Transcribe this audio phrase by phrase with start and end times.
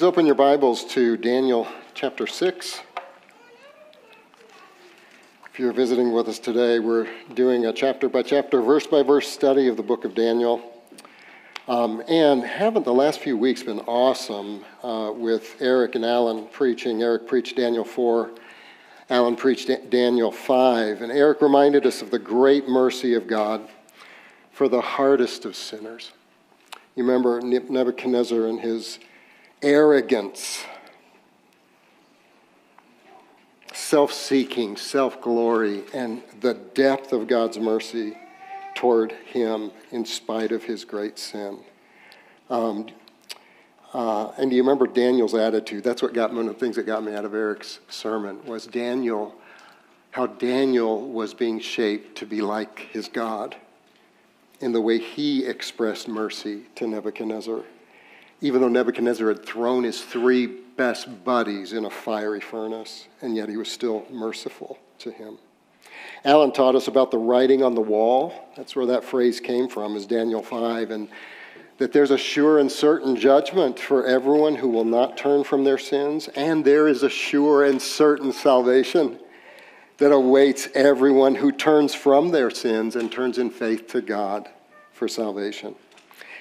[0.00, 2.80] Please open your Bibles to Daniel chapter 6.
[5.52, 9.28] If you're visiting with us today, we're doing a chapter by chapter, verse by verse
[9.28, 10.62] study of the book of Daniel.
[11.68, 17.02] Um, and haven't the last few weeks been awesome uh, with Eric and Alan preaching?
[17.02, 18.30] Eric preached Daniel 4,
[19.10, 21.02] Alan preached Daniel 5.
[21.02, 23.68] And Eric reminded us of the great mercy of God
[24.50, 26.12] for the hardest of sinners.
[26.96, 28.98] You remember Nebuchadnezzar and his
[29.62, 30.64] arrogance,
[33.72, 38.16] self seeking, self glory, and the depth of God's mercy
[38.74, 41.58] toward him in spite of his great sin.
[42.48, 42.88] Um,
[43.92, 45.82] uh, and do you remember Daniel's attitude?
[45.82, 48.66] That's what got one of the things that got me out of Eric's sermon was
[48.66, 49.34] Daniel,
[50.12, 53.56] how Daniel was being shaped to be like his God
[54.60, 57.62] in the way he expressed mercy to Nebuchadnezzar
[58.40, 63.48] even though Nebuchadnezzar had thrown his three best buddies in a fiery furnace, and yet
[63.48, 65.38] he was still merciful to him.
[66.24, 68.32] Alan taught us about the writing on the wall.
[68.56, 71.08] That's where that phrase came from, is Daniel 5, and
[71.78, 75.78] that there's a sure and certain judgment for everyone who will not turn from their
[75.78, 79.18] sins, and there is a sure and certain salvation
[79.96, 84.48] that awaits everyone who turns from their sins and turns in faith to God
[84.92, 85.74] for salvation.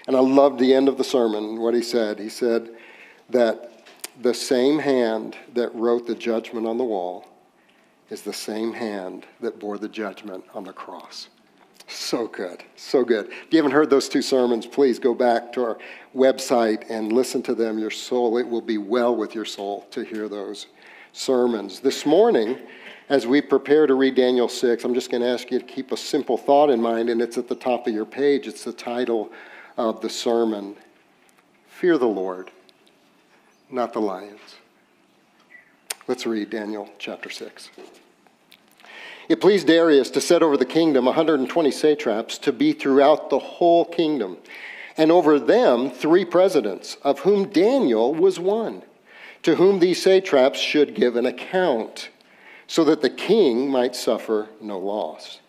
[0.09, 2.17] And I loved the end of the sermon, what he said.
[2.17, 2.71] He said
[3.29, 3.85] that
[4.19, 7.27] the same hand that wrote the judgment on the wall
[8.09, 11.29] is the same hand that bore the judgment on the cross.
[11.87, 13.27] So good, so good.
[13.27, 15.77] If you haven't heard those two sermons, please go back to our
[16.15, 17.77] website and listen to them.
[17.77, 20.65] Your soul, it will be well with your soul to hear those
[21.13, 21.81] sermons.
[21.81, 22.57] This morning,
[23.09, 25.91] as we prepare to read Daniel 6, I'm just going to ask you to keep
[25.91, 28.47] a simple thought in mind, and it's at the top of your page.
[28.47, 29.31] It's the title
[29.79, 30.75] of the sermon
[31.69, 32.51] Fear the Lord,
[33.71, 34.57] not the lions.
[36.09, 37.69] Let's read Daniel chapter 6.
[39.29, 43.85] It pleased Darius to set over the kingdom 120 satraps to be throughout the whole
[43.85, 44.35] kingdom,
[44.97, 48.83] and over them three presidents, of whom Daniel was one,
[49.43, 52.09] to whom these satraps should give an account,
[52.67, 55.39] so that the king might suffer no loss.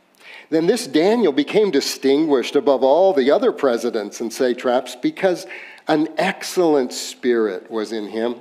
[0.51, 5.47] Then this Daniel became distinguished above all the other presidents and satraps because
[5.87, 8.35] an excellent spirit was in him.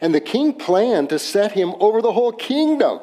[0.00, 3.00] And the king planned to set him over the whole kingdom.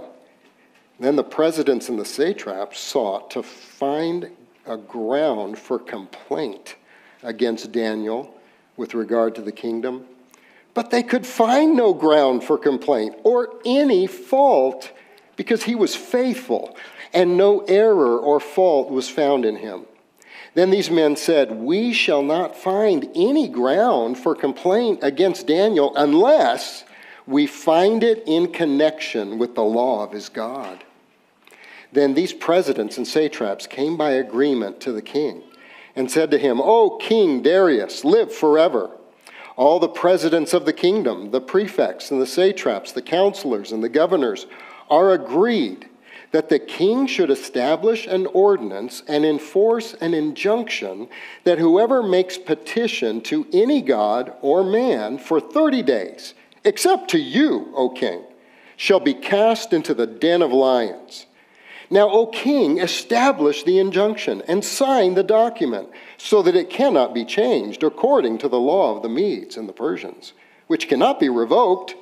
[1.00, 4.30] Then the presidents and the satraps sought to find
[4.66, 6.76] a ground for complaint
[7.24, 8.34] against Daniel
[8.76, 10.06] with regard to the kingdom.
[10.74, 14.92] But they could find no ground for complaint or any fault
[15.36, 16.76] because he was faithful
[17.14, 19.86] and no error or fault was found in him.
[20.54, 26.84] Then these men said, We shall not find any ground for complaint against Daniel unless
[27.26, 30.84] we find it in connection with the law of his God.
[31.94, 35.44] Then these presidents and satraps came by agreement to the king
[35.96, 38.92] and said to him, O King Darius, live forever.
[39.58, 43.90] All the presidents of the kingdom, the prefects and the satraps, the counselors and the
[43.90, 44.48] governors,
[44.90, 45.88] are agreed
[46.32, 51.08] that the king should establish an ordinance and enforce an injunction
[51.44, 56.34] that whoever makes petition to any god or man for 30 days,
[56.64, 58.22] except to you, O king,
[58.78, 61.26] shall be cast into the den of lions.
[61.90, 67.26] Now, O king, establish the injunction and sign the document so that it cannot be
[67.26, 70.32] changed according to the law of the Medes and the Persians,
[70.68, 71.96] which cannot be revoked.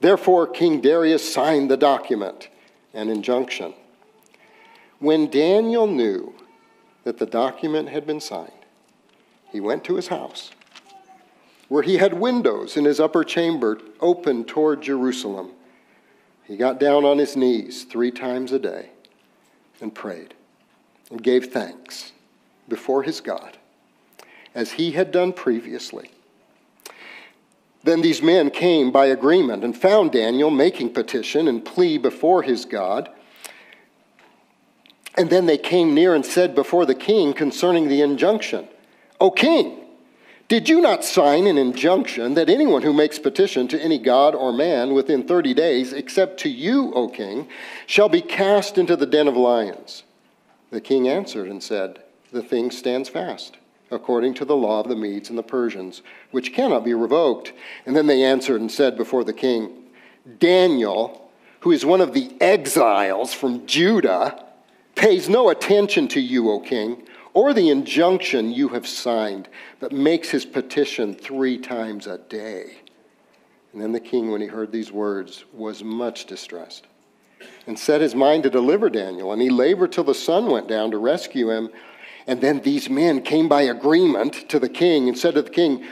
[0.00, 2.48] Therefore, King Darius signed the document
[2.96, 3.74] an injunction.
[4.98, 6.34] When Daniel knew
[7.04, 8.50] that the document had been signed,
[9.52, 10.50] he went to his house,
[11.68, 15.52] where he had windows in his upper chamber open toward Jerusalem.
[16.44, 18.90] He got down on his knees three times a day
[19.80, 20.34] and prayed
[21.10, 22.12] and gave thanks
[22.68, 23.58] before his God,
[24.54, 26.10] as he had done previously.
[27.86, 32.64] Then these men came by agreement and found Daniel making petition and plea before his
[32.64, 33.08] God.
[35.16, 38.66] And then they came near and said before the king concerning the injunction,
[39.20, 39.84] O king,
[40.48, 44.52] did you not sign an injunction that anyone who makes petition to any god or
[44.52, 47.48] man within 30 days, except to you, O king,
[47.86, 50.02] shall be cast into the den of lions?
[50.70, 52.00] The king answered and said,
[52.32, 53.58] The thing stands fast
[53.90, 57.52] according to the law of the Medes and the Persians, which cannot be revoked.
[57.84, 59.84] And then they answered and said before the king,
[60.38, 61.30] Daniel,
[61.60, 64.44] who is one of the exiles from Judah,
[64.94, 69.48] pays no attention to you, O king, or the injunction you have signed,
[69.78, 72.78] but makes his petition three times a day.
[73.72, 76.86] And then the king, when he heard these words, was much distressed
[77.66, 79.32] and set his mind to deliver Daniel.
[79.32, 81.68] And he labored till the sun went down to rescue him.
[82.26, 85.84] And then these men came by agreement to the king and said to the king,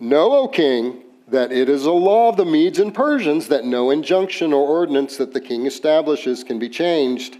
[0.00, 3.90] Know, O king, that it is a law of the Medes and Persians that no
[3.90, 7.36] injunction or ordinance that the king establishes can be changed.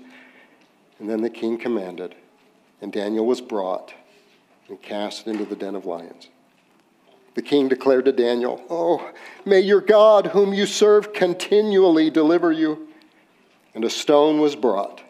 [0.98, 2.14] And then the king commanded,
[2.80, 3.92] and Daniel was brought
[4.68, 6.28] and cast into the den of lions.
[7.34, 9.10] The king declared to Daniel, Oh,
[9.44, 12.88] may your God, whom you serve, continually deliver you.
[13.74, 15.02] And a stone was brought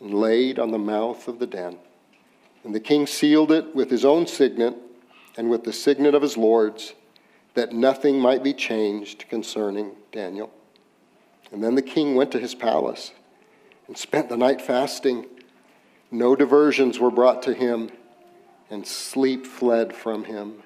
[0.00, 1.78] and laid on the mouth of the den.
[2.68, 4.76] And the king sealed it with his own signet
[5.38, 6.92] and with the signet of his lords,
[7.54, 10.50] that nothing might be changed concerning Daniel.
[11.50, 13.12] And then the king went to his palace
[13.86, 15.24] and spent the night fasting.
[16.10, 17.90] No diversions were brought to him,
[18.68, 20.62] and sleep fled from him.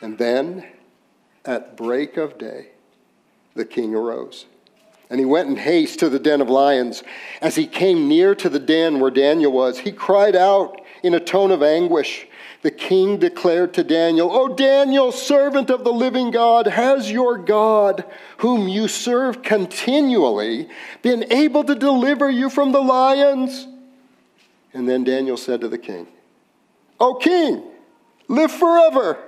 [0.00, 0.64] And then,
[1.44, 2.68] at break of day,
[3.54, 4.46] the king arose.
[5.10, 7.02] And he went in haste to the den of lions.
[7.42, 11.20] As he came near to the den where Daniel was, he cried out in a
[11.20, 12.26] tone of anguish.
[12.62, 18.06] The king declared to Daniel, O Daniel, servant of the living God, has your God,
[18.38, 20.70] whom you serve continually,
[21.02, 23.68] been able to deliver you from the lions?
[24.72, 26.08] And then Daniel said to the king,
[26.98, 27.62] O king,
[28.26, 29.18] live forever.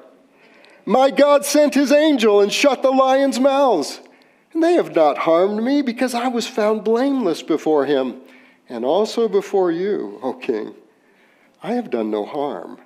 [0.87, 4.00] My God sent his angel and shut the lions' mouths.
[4.55, 8.22] And they have not harmed me because I was found blameless before him
[8.67, 10.75] and also before you, O king.
[11.66, 12.78] I have done no harm.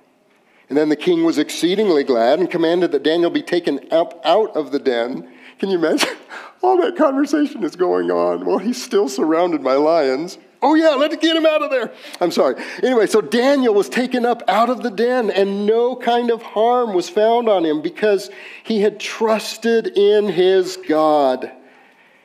[0.67, 4.55] And then the king was exceedingly glad and commanded that Daniel be taken up out
[4.55, 5.31] of the den.
[5.59, 6.09] Can you imagine?
[6.63, 10.39] All that conversation is going on while he's still surrounded by lions.
[10.63, 11.93] Oh, yeah, let's get him out of there.
[12.19, 12.55] I'm sorry.
[12.81, 16.95] Anyway, so Daniel was taken up out of the den, and no kind of harm
[16.95, 18.31] was found on him because
[18.63, 21.51] he had trusted in his God.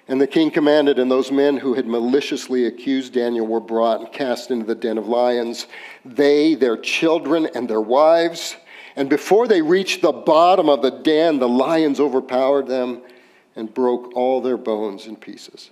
[0.08, 4.12] And the king commanded, and those men who had maliciously accused Daniel were brought and
[4.12, 5.67] cast into the den of lions,
[6.05, 8.56] they, their children, and their wives.
[8.94, 13.03] And before they reached the bottom of the den, the lions overpowered them
[13.56, 15.70] and broke all their bones in pieces.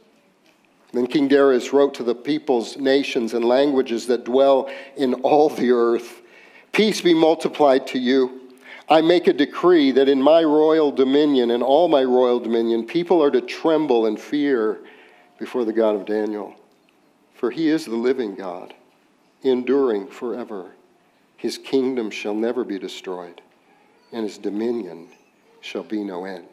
[0.93, 5.71] Then King Darius wrote to the peoples, nations, and languages that dwell in all the
[5.71, 6.23] earth
[6.75, 8.44] Peace be multiplied to you.
[8.89, 13.23] I make a decree that in my royal dominion and all my royal dominion, people
[13.23, 14.81] are to tremble and fear
[15.39, 16.55] before the God of Daniel.
[17.35, 18.75] For he is the living God,
[19.43, 20.73] enduring forever.
[21.37, 23.41] His kingdom shall never be destroyed,
[24.13, 25.09] and his dominion
[25.61, 26.49] shall be no end.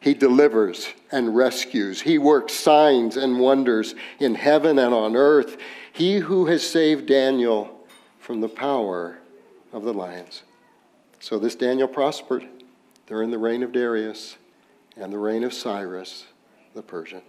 [0.00, 2.00] He delivers and rescues.
[2.00, 5.56] He works signs and wonders in heaven and on earth.
[5.92, 7.86] He who has saved Daniel
[8.20, 9.18] from the power
[9.72, 10.42] of the lions.
[11.26, 12.46] So this Daniel prospered
[13.08, 14.36] during the reign of Darius
[14.96, 16.24] and the reign of Cyrus
[16.72, 17.20] the Persian.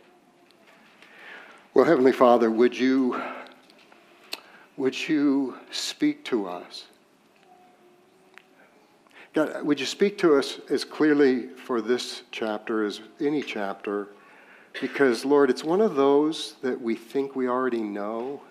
[1.73, 3.19] Well, Heavenly Father, would you,
[4.77, 6.85] would you speak to us?
[9.33, 14.09] God, would you speak to us as clearly for this chapter as any chapter?
[14.79, 18.43] Because, Lord, it's one of those that we think we already know,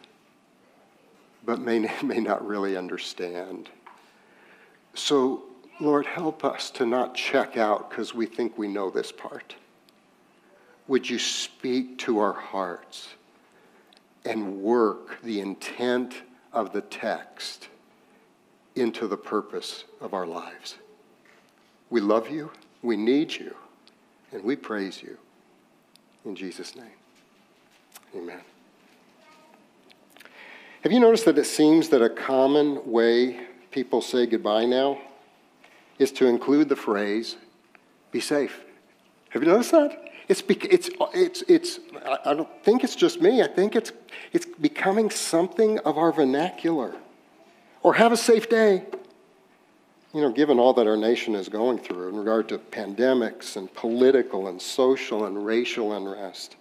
[1.44, 3.70] but may, may not really understand.
[4.96, 5.44] So,
[5.78, 9.54] Lord, help us to not check out because we think we know this part.
[10.88, 13.08] Would you speak to our hearts
[14.24, 16.22] and work the intent
[16.52, 17.68] of the text?
[18.76, 20.76] into the purpose of our lives.
[21.90, 22.50] We love you,
[22.82, 23.56] we need you,
[24.32, 25.16] and we praise you.
[26.24, 26.84] In Jesus' name,
[28.14, 28.40] amen.
[30.82, 33.40] Have you noticed that it seems that a common way
[33.76, 34.98] people say goodbye now
[35.98, 37.36] is to include the phrase,
[38.10, 38.64] be safe?
[39.28, 40.12] Have you noticed that?
[40.28, 41.80] It's, it's, it's, it's,
[42.24, 43.42] I don't think it's just me.
[43.42, 43.92] I think it's,
[44.32, 46.94] it's becoming something of our vernacular
[47.82, 48.82] or have a safe day.
[50.14, 53.70] You know, given all that our nation is going through in regard to pandemics and
[53.74, 56.56] political and social and racial unrest,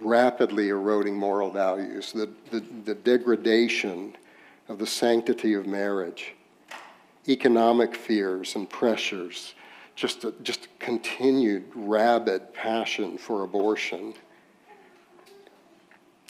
[0.00, 4.16] rapidly eroding moral values, the, the, the degradation
[4.68, 6.34] of the sanctity of marriage,
[7.26, 9.54] economic fears and pressures,
[9.96, 14.14] just a, just continued rabid passion for abortion.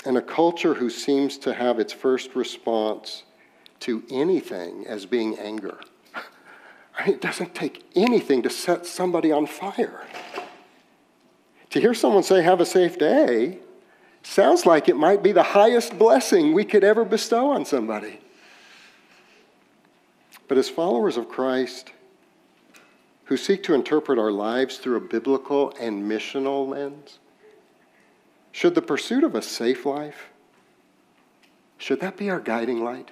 [0.06, 3.24] And a culture who seems to have its first response
[3.80, 5.78] to anything as being anger.
[6.98, 10.06] I mean, it doesn't take anything to set somebody on fire.
[11.70, 13.58] To hear someone say, Have a safe day,
[14.22, 18.20] sounds like it might be the highest blessing we could ever bestow on somebody.
[20.48, 21.92] But as followers of Christ,
[23.24, 27.18] who seek to interpret our lives through a biblical and missional lens?
[28.52, 30.30] Should the pursuit of a safe life,
[31.76, 33.10] should that be our guiding light?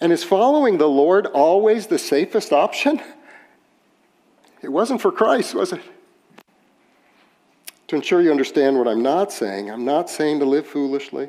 [0.00, 3.00] And is following the Lord always the safest option?
[4.60, 5.80] It wasn't for Christ, was it?
[7.86, 11.28] To ensure you understand what I'm not saying, I'm not saying to live foolishly.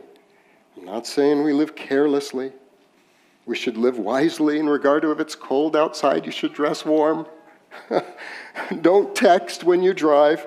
[0.75, 2.51] I'm not saying we live carelessly.
[3.49, 7.25] We should live wisely in regard to if it's cold outside, you should dress warm.
[8.81, 10.45] Don't text when you drive.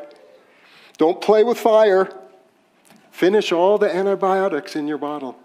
[0.99, 2.17] Don't play with fire.
[3.11, 5.37] Finish all the antibiotics in your bottle.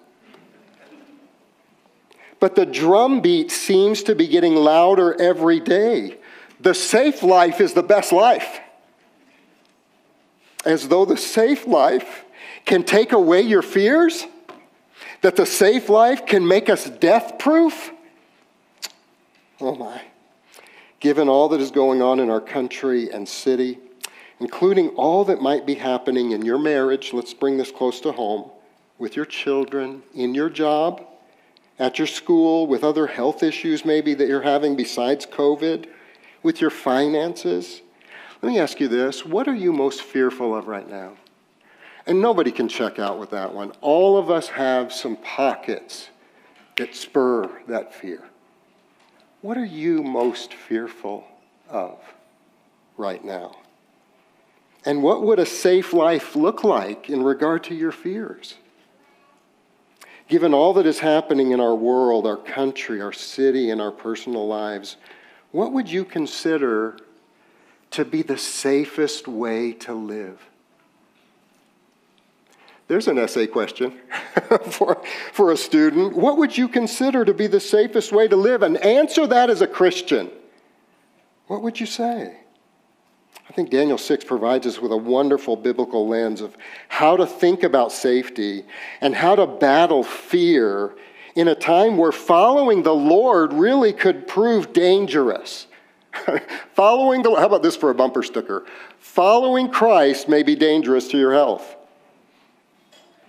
[2.39, 6.19] But the drumbeat seems to be getting louder every day.
[6.59, 8.59] The safe life is the best life.
[10.63, 12.23] As though the safe life
[12.65, 14.27] can take away your fears,
[15.21, 17.91] that the safe life can make us death proof.
[19.59, 20.01] Oh my.
[21.00, 23.79] Given all that is going on in our country and city,
[24.39, 28.50] including all that might be happening in your marriage, let's bring this close to home,
[28.97, 31.05] with your children, in your job,
[31.79, 35.88] at your school, with other health issues maybe that you're having besides COVID,
[36.41, 37.81] with your finances.
[38.41, 41.13] Let me ask you this what are you most fearful of right now?
[42.07, 43.73] And nobody can check out with that one.
[43.81, 46.09] All of us have some pockets
[46.77, 48.23] that spur that fear.
[49.41, 51.25] What are you most fearful
[51.69, 51.99] of
[52.97, 53.57] right now?
[54.85, 58.55] And what would a safe life look like in regard to your fears?
[60.29, 64.47] Given all that is happening in our world, our country, our city, and our personal
[64.47, 64.95] lives,
[65.51, 66.97] what would you consider
[67.91, 70.39] to be the safest way to live?
[72.88, 74.00] There's an essay question
[74.72, 75.01] for,
[75.34, 76.15] for a student.
[76.15, 78.63] What would you consider to be the safest way to live?
[78.63, 80.32] And answer that as a Christian.
[81.48, 82.38] What would you say?
[83.50, 86.56] I think Daniel 6 provides us with a wonderful biblical lens of
[86.88, 88.65] how to think about safety
[89.01, 90.96] and how to battle fear
[91.36, 95.67] in a time where following the Lord really could prove dangerous.
[96.74, 98.65] following the how about this for a bumper sticker?
[99.00, 101.76] Following Christ may be dangerous to your health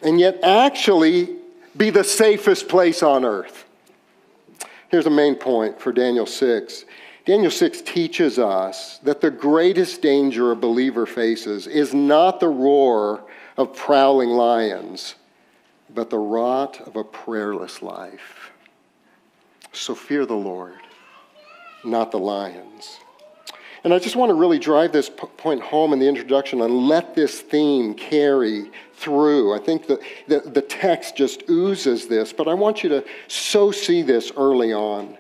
[0.03, 1.37] and yet actually
[1.77, 3.65] be the safest place on earth.
[4.89, 6.85] Here's a main point for Daniel 6.
[7.27, 13.23] Daniel 6 teaches us that the greatest danger a believer faces is not the roar
[13.59, 15.15] of prowling lions,
[15.95, 18.51] but the rot of a prayerless life.
[19.73, 20.81] So fear the Lord,
[21.85, 22.99] not the lions.
[23.85, 27.15] And I just want to really drive this point home in the introduction and let
[27.15, 29.55] this theme carry through.
[29.55, 33.71] I think that the, the text just oozes this, but I want you to so
[33.71, 35.17] see this early on.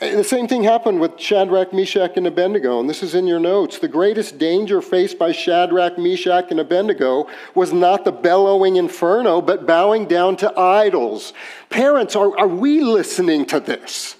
[0.00, 3.78] The same thing happened with Shadrach, Meshach, and Abednego, and this is in your notes.
[3.78, 9.66] The greatest danger faced by Shadrach, Meshach, and Abednego was not the bellowing inferno, but
[9.66, 11.34] bowing down to idols.
[11.68, 14.16] Parents, are, are we listening to this?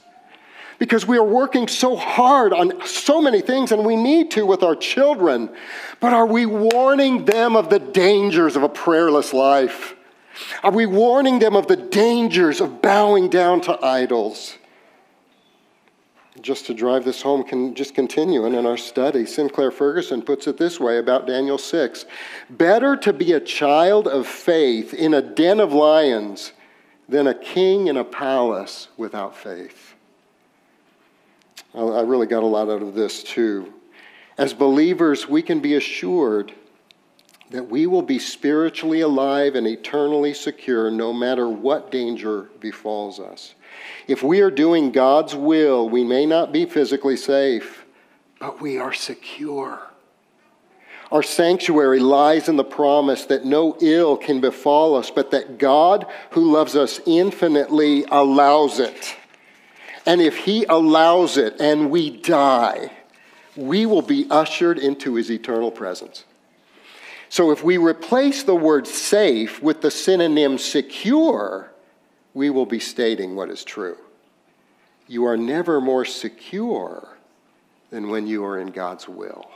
[0.81, 4.63] Because we are working so hard on so many things, and we need to with
[4.63, 5.51] our children.
[6.01, 9.95] But are we warning them of the dangers of a prayerless life?
[10.63, 14.57] Are we warning them of the dangers of bowing down to idols?
[16.41, 20.57] Just to drive this home, can just continuing in our study, Sinclair Ferguson puts it
[20.57, 22.07] this way about Daniel 6
[22.49, 26.53] Better to be a child of faith in a den of lions
[27.07, 29.90] than a king in a palace without faith.
[31.75, 33.73] I really got a lot out of this too.
[34.37, 36.53] As believers, we can be assured
[37.51, 43.55] that we will be spiritually alive and eternally secure no matter what danger befalls us.
[44.07, 47.85] If we are doing God's will, we may not be physically safe,
[48.39, 49.81] but we are secure.
[51.13, 56.07] Our sanctuary lies in the promise that no ill can befall us, but that God,
[56.31, 59.17] who loves us infinitely, allows it.
[60.07, 62.93] And if He allows it and we die,
[63.57, 66.25] we will be ushered into His eternal presence.
[67.29, 71.71] So if we replace the word safe with the synonym secure,
[72.35, 73.97] we will be stating what is true.
[75.07, 77.17] You are never more secure
[77.91, 79.49] than when you are in God's will.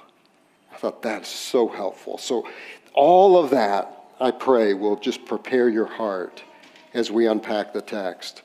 [0.73, 2.19] I thought that's so helpful.
[2.19, 2.49] So,
[2.93, 6.45] all of that, I pray, will just prepare your heart
[6.93, 8.43] as we unpack the text.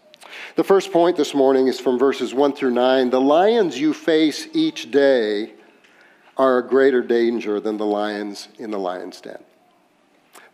[0.55, 3.10] The first point this morning is from verses 1 through 9.
[3.10, 5.53] The lions you face each day
[6.38, 9.43] are a greater danger than the lions in the lion's den.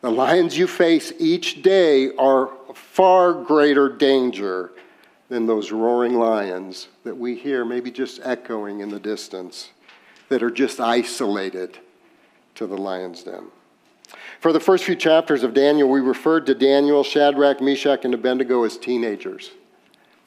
[0.01, 4.72] The lions you face each day are far greater danger
[5.30, 9.70] than those roaring lions that we hear maybe just echoing in the distance
[10.30, 11.80] that are just isolated
[12.56, 13.46] to the lion's den.
[14.39, 18.63] For the first few chapters of Daniel, we referred to Daniel, Shadrach, Meshach, and Abednego
[18.63, 19.51] as teenagers.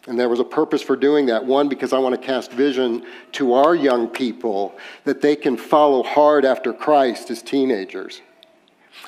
[0.08, 1.44] And there was a purpose for doing that.
[1.44, 4.74] One, because I want to cast vision to our young people
[5.04, 8.22] that they can follow hard after Christ as teenagers.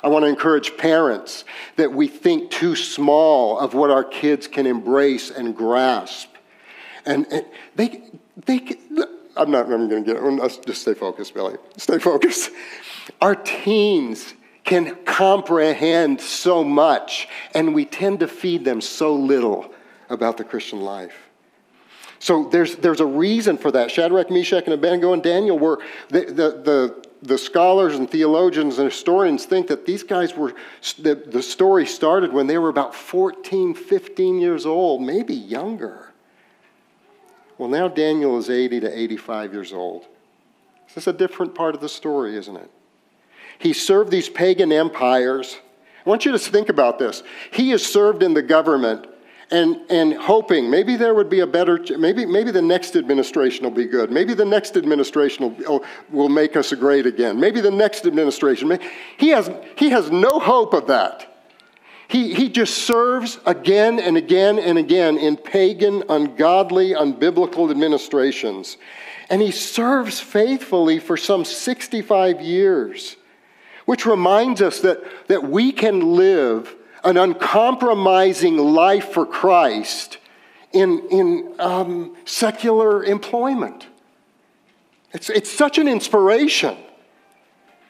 [0.03, 1.43] I want to encourage parents
[1.75, 6.29] that we think too small of what our kids can embrace and grasp.
[7.05, 8.03] And, and they,
[8.45, 8.75] they,
[9.35, 11.55] I'm not I'm going to get Let's just stay focused, Billy.
[11.77, 12.51] Stay focused.
[13.21, 19.73] Our teens can comprehend so much, and we tend to feed them so little
[20.11, 21.15] about the Christian life.
[22.19, 23.89] So there's, there's a reason for that.
[23.89, 28.89] Shadrach, Meshach, and Abednego and Daniel were the, the, the the scholars and theologians and
[28.89, 30.55] historians think that these guys were,
[30.97, 36.11] the, the story started when they were about 14, 15 years old, maybe younger.
[37.57, 40.07] Well, now Daniel is 80 to 85 years old.
[40.87, 42.71] This is a different part of the story, isn't it?
[43.59, 45.57] He served these pagan empires.
[46.03, 47.21] I want you to think about this.
[47.53, 49.05] He has served in the government
[49.51, 53.71] and, and hoping maybe there would be a better, maybe, maybe the next administration will
[53.71, 54.09] be good.
[54.09, 57.39] Maybe the next administration will, oh, will make us great again.
[57.39, 58.79] Maybe the next administration.
[59.17, 61.27] He has, he has no hope of that.
[62.07, 68.77] He, he just serves again and again and again in pagan, ungodly, unbiblical administrations.
[69.29, 73.15] And he serves faithfully for some 65 years,
[73.85, 80.17] which reminds us that, that we can live an uncompromising life for Christ
[80.71, 83.87] in, in um, secular employment.
[85.13, 86.77] It's, it's such an inspiration.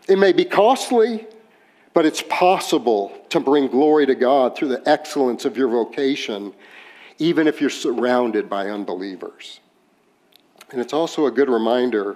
[0.07, 1.27] It may be costly,
[1.93, 6.53] but it's possible to bring glory to God through the excellence of your vocation,
[7.19, 9.59] even if you're surrounded by unbelievers.
[10.71, 12.15] And it's also a good reminder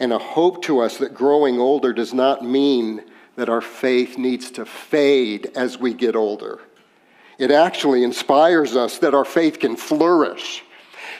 [0.00, 3.02] and a hope to us that growing older does not mean
[3.36, 6.60] that our faith needs to fade as we get older.
[7.38, 10.62] It actually inspires us that our faith can flourish.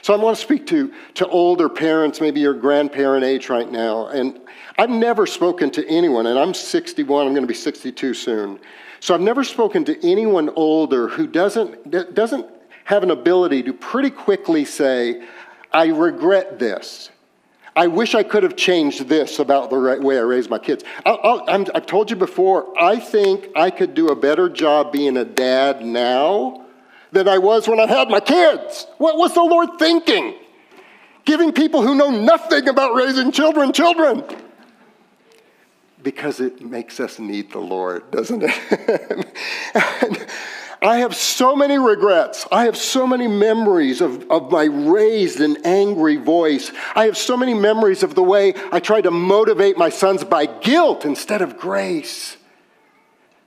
[0.03, 4.07] So I want to speak to, to older parents, maybe your grandparent age right now.
[4.09, 4.41] And
[4.79, 8.59] I've never spoken to anyone, and I'm 61, I'm going to be 62 soon.
[9.01, 12.47] So I've never spoken to anyone older who doesn't, doesn't
[12.85, 15.27] have an ability to pretty quickly say,
[15.73, 17.11] I regret this.
[17.77, 20.85] I wish I could have changed this about the right way I raised my kids.
[21.05, 25.25] i have told you before, I think I could do a better job being a
[25.25, 26.67] dad now
[27.11, 28.87] than I was when I had my kids.
[28.99, 30.35] What was the Lord thinking?
[31.25, 34.25] Giving people who know nothing about raising children children.
[36.03, 39.29] Because it makes us need the Lord, doesn't it?
[40.83, 42.47] I have so many regrets.
[42.51, 46.73] I have so many memories of, of my raised and angry voice.
[46.95, 50.47] I have so many memories of the way I tried to motivate my sons by
[50.47, 52.37] guilt instead of grace.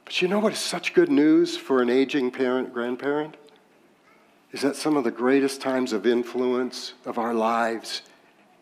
[0.06, 3.36] But you know what is such good news for an aging parent, grandparent?
[4.52, 8.02] Is that some of the greatest times of influence of our lives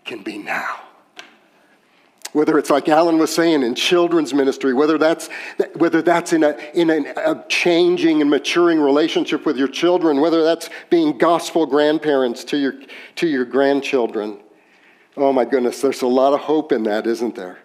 [0.04, 0.80] can be now
[2.36, 5.30] whether it's like Alan was saying in children's ministry, whether that's,
[5.78, 10.43] whether that's in, a, in a, a changing and maturing relationship with your children, whether
[10.43, 12.74] that's being gospel grandparents to your,
[13.15, 14.38] to your grandchildren.
[15.15, 17.60] Oh my goodness, there's a lot of hope in that, isn't there?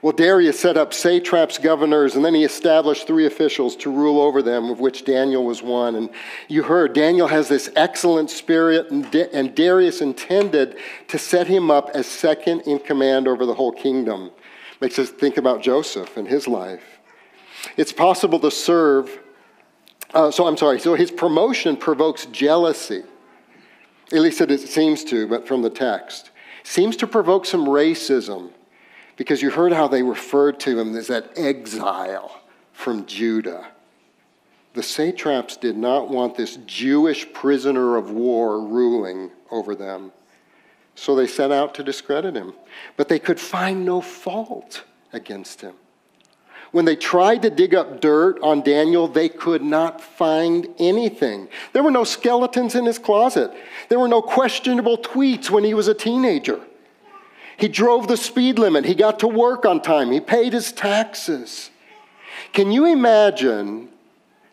[0.00, 4.42] Well, Darius set up satraps, governors, and then he established three officials to rule over
[4.42, 5.96] them, of which Daniel was one.
[5.96, 6.10] And
[6.46, 10.76] you heard Daniel has this excellent spirit, and, Darius intended
[11.08, 14.30] to set him up as second in command over the whole kingdom.
[14.80, 17.00] Makes us think about Joseph and his life.
[17.76, 19.18] It's possible to serve,
[20.14, 23.02] uh, so I'm sorry, so his promotion provokes jealousy.
[24.12, 26.30] At least it seems to, but from the text.
[26.62, 28.52] Seems to provoke some racism
[29.18, 32.40] because you heard how they referred to him as that exile
[32.72, 33.66] from Judah.
[34.74, 40.12] The satraps did not want this Jewish prisoner of war ruling over them.
[40.94, 42.54] So they set out to discredit him.
[42.96, 45.74] But they could find no fault against him.
[46.70, 51.48] When they tried to dig up dirt on Daniel, they could not find anything.
[51.72, 53.50] There were no skeletons in his closet.
[53.88, 56.60] There were no questionable tweets when he was a teenager.
[57.58, 58.84] He drove the speed limit.
[58.84, 60.12] He got to work on time.
[60.12, 61.70] He paid his taxes.
[62.52, 63.88] Can you imagine?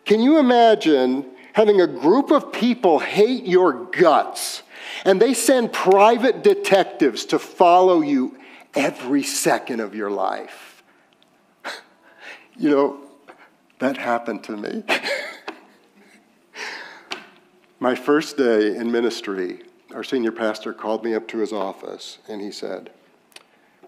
[0.04, 4.64] Can you imagine having a group of people hate your guts
[5.04, 8.36] and they send private detectives to follow you
[8.74, 10.82] every second of your life?
[12.58, 13.00] You know,
[13.80, 14.82] that happened to me.
[17.78, 22.40] My first day in ministry, our senior pastor called me up to his office and
[22.40, 22.90] he said,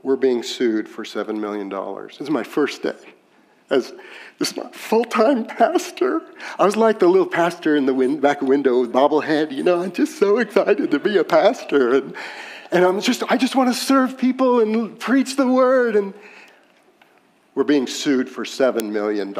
[0.02, 1.68] We're being sued for $7 million.
[2.08, 3.14] This is my first day
[3.70, 3.92] as
[4.38, 6.22] this my full time pastor.
[6.58, 9.52] I was like the little pastor in the win- back window with bobblehead.
[9.52, 11.96] You know, I'm just so excited to be a pastor.
[11.96, 12.14] And,
[12.70, 15.96] and I'm just, I just want to serve people and preach the word.
[15.96, 16.14] And
[17.54, 19.34] we're being sued for $7 million.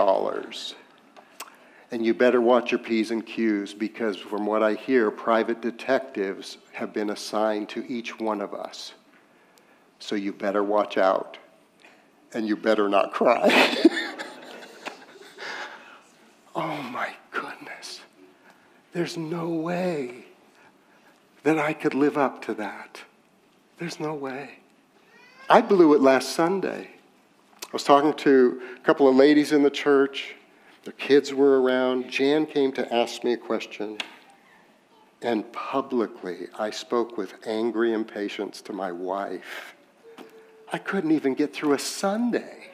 [1.91, 6.59] And you better watch your P's and Q's because, from what I hear, private detectives
[6.73, 8.93] have been assigned to each one of us.
[9.99, 11.39] So you better watch out
[12.35, 13.77] and you better not cry.
[16.55, 18.01] oh my goodness.
[18.93, 20.27] There's no way
[21.43, 23.01] that I could live up to that.
[23.79, 24.59] There's no way.
[25.49, 26.91] I blew it last Sunday.
[27.65, 30.35] I was talking to a couple of ladies in the church.
[30.89, 32.09] Their kids were around.
[32.09, 33.99] Jan came to ask me a question.
[35.21, 39.75] And publicly, I spoke with angry impatience to my wife.
[40.73, 42.69] I couldn't even get through a Sunday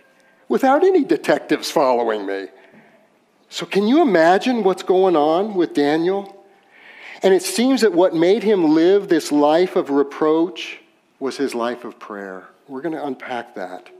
[0.49, 2.47] without any detectives following me.
[3.49, 6.47] So, can you imagine what's going on with Daniel?
[7.25, 10.79] And it seems that what made him live this life of reproach
[11.19, 12.45] was his life of prayer.
[12.69, 13.91] We're going to unpack that.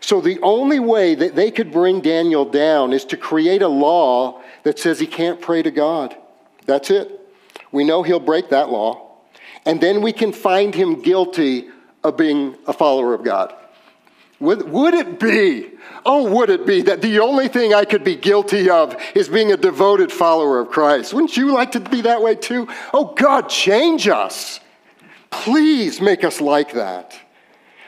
[0.00, 4.40] So, the only way that they could bring Daniel down is to create a law
[4.62, 6.16] that says he can't pray to God.
[6.66, 7.20] That's it.
[7.72, 9.08] We know he'll break that law.
[9.66, 11.68] And then we can find him guilty
[12.04, 13.54] of being a follower of God.
[14.40, 15.70] Would, would it be,
[16.06, 19.50] oh, would it be that the only thing I could be guilty of is being
[19.52, 21.12] a devoted follower of Christ?
[21.12, 22.68] Wouldn't you like to be that way too?
[22.94, 24.60] Oh, God, change us.
[25.30, 27.18] Please make us like that.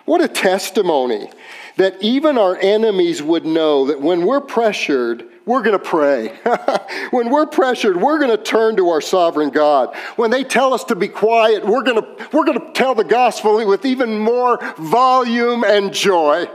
[0.06, 1.30] What a testimony
[1.76, 6.28] that even our enemies would know that when we're pressured, we're going to pray.
[7.10, 9.94] when we're pressured, we're going to turn to our sovereign God.
[10.16, 13.04] When they tell us to be quiet, we're going to, we're going to tell the
[13.04, 16.46] gospel with even more volume and joy.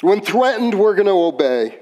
[0.00, 1.78] When threatened, we're going to obey.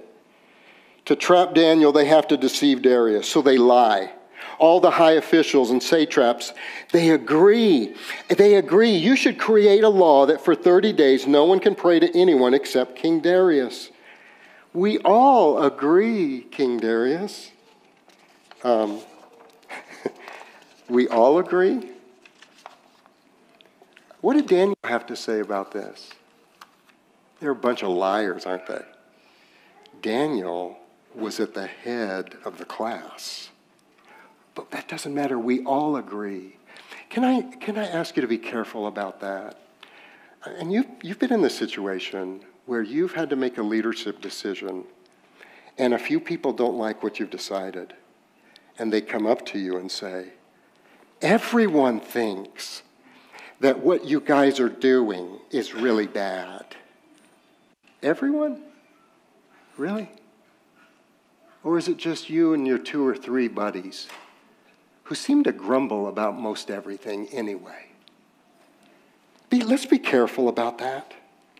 [1.07, 4.12] To trap Daniel, they have to deceive Darius, so they lie.
[4.59, 6.53] All the high officials and satraps,
[6.92, 7.94] they agree.
[8.29, 8.90] They agree.
[8.90, 12.55] You should create a law that for 30 days no one can pray to anyone
[12.55, 13.90] except King Darius.
[14.75, 17.51] We all agree, King Darius.
[18.64, 19.01] Um,
[20.88, 21.90] we all agree.
[24.21, 26.11] What did Daniel have to say about this?
[27.40, 28.85] They're a bunch of liars, aren't they?
[30.03, 30.77] Daniel
[31.14, 33.47] was at the head of the class.
[34.59, 35.38] But that doesn't matter.
[35.38, 36.57] We all agree.
[37.11, 39.57] Can I, can I ask you to be careful about that?
[40.44, 44.83] And you've, you've been in this situation where you've had to make a leadership decision
[45.79, 47.94] and a few people don't like what you've decided.
[48.81, 50.33] And they come up to you and say,
[51.23, 52.83] Everyone thinks
[53.61, 56.64] that what you guys are doing is really bad.
[58.03, 58.61] Everyone?
[59.77, 60.11] Really?
[61.62, 64.09] Or is it just you and your two or three buddies
[65.09, 67.87] who seem to grumble about most everything anyway?
[69.49, 71.14] Be, let's be careful about that.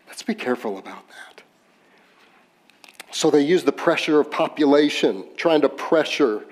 [0.07, 1.43] Let's be careful about that.
[3.11, 6.45] So they use the pressure of population, trying to pressure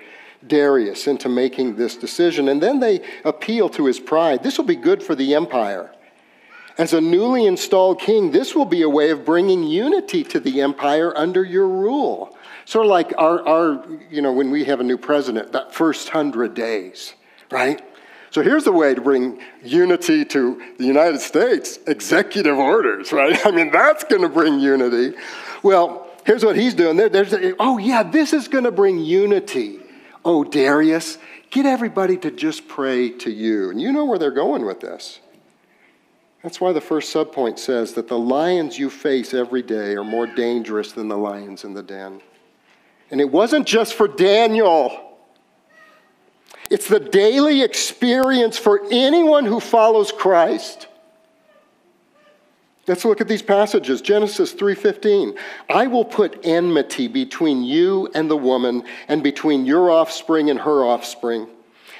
[0.47, 2.49] Darius into making this decision.
[2.49, 4.41] And then they appeal to his pride.
[4.41, 5.91] This will be good for the empire.
[6.77, 10.61] As a newly installed king, this will be a way of bringing unity to the
[10.61, 12.37] empire under your rule.
[12.65, 16.09] Sort of like our, our you know, when we have a new president, that first
[16.09, 17.13] hundred days,
[17.49, 17.81] right?
[18.29, 23.39] So here's the way to bring unity to the United States executive orders, right?
[23.45, 25.17] I mean, that's going to bring unity.
[25.63, 26.97] Well, here's what he's doing.
[26.97, 29.79] There, there's, oh, yeah, this is going to bring unity.
[30.23, 31.17] Oh, Darius,
[31.49, 33.71] get everybody to just pray to you.
[33.71, 35.19] And you know where they're going with this.
[36.43, 40.27] That's why the first subpoint says that the lions you face every day are more
[40.27, 42.21] dangerous than the lions in the den.
[43.09, 45.17] And it wasn't just for Daniel.
[46.69, 50.87] It's the daily experience for anyone who follows Christ.
[52.87, 54.01] Let's look at these passages.
[54.01, 55.37] Genesis 3:15.
[55.69, 60.85] I will put enmity between you and the woman and between your offspring and her
[60.85, 61.47] offspring.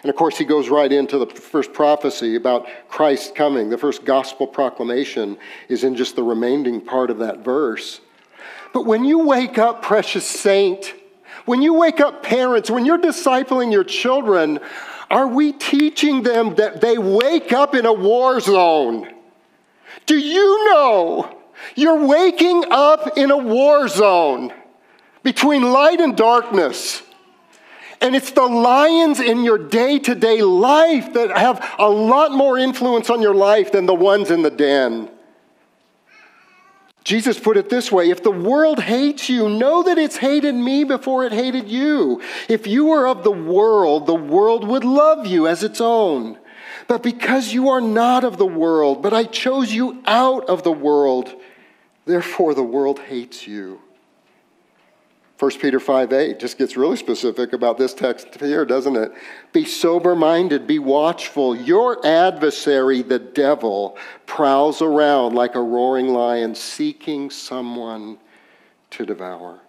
[0.03, 3.69] And of course, he goes right into the first prophecy about Christ coming.
[3.69, 5.37] The first gospel proclamation
[5.69, 8.01] is in just the remaining part of that verse.
[8.73, 10.93] But when you wake up, precious saint,
[11.45, 14.59] when you wake up, parents, when you're discipling your children,
[15.09, 19.13] are we teaching them that they wake up in a war zone?
[20.05, 21.37] Do you know
[21.75, 24.53] you're waking up in a war zone
[25.23, 27.01] between light and darkness?
[27.99, 32.57] And it's the lions in your day to day life that have a lot more
[32.57, 35.09] influence on your life than the ones in the den.
[37.03, 40.83] Jesus put it this way If the world hates you, know that it's hated me
[40.83, 42.21] before it hated you.
[42.49, 46.37] If you were of the world, the world would love you as its own.
[46.87, 50.71] But because you are not of the world, but I chose you out of the
[50.71, 51.33] world,
[52.05, 53.81] therefore the world hates you.
[55.39, 59.11] 1 Peter 5 8 just gets really specific about this text here, doesn't it?
[59.53, 61.55] Be sober minded, be watchful.
[61.55, 68.17] Your adversary, the devil, prowls around like a roaring lion seeking someone
[68.89, 69.59] to devour.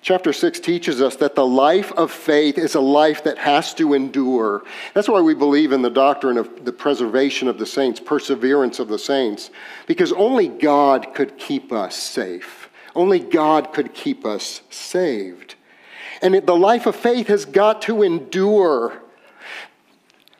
[0.00, 3.92] Chapter 6 teaches us that the life of faith is a life that has to
[3.92, 4.62] endure.
[4.94, 8.88] That's why we believe in the doctrine of the preservation of the saints, perseverance of
[8.88, 9.50] the saints,
[9.86, 12.57] because only God could keep us safe.
[12.94, 15.54] Only God could keep us saved.
[16.22, 19.00] And the life of faith has got to endure.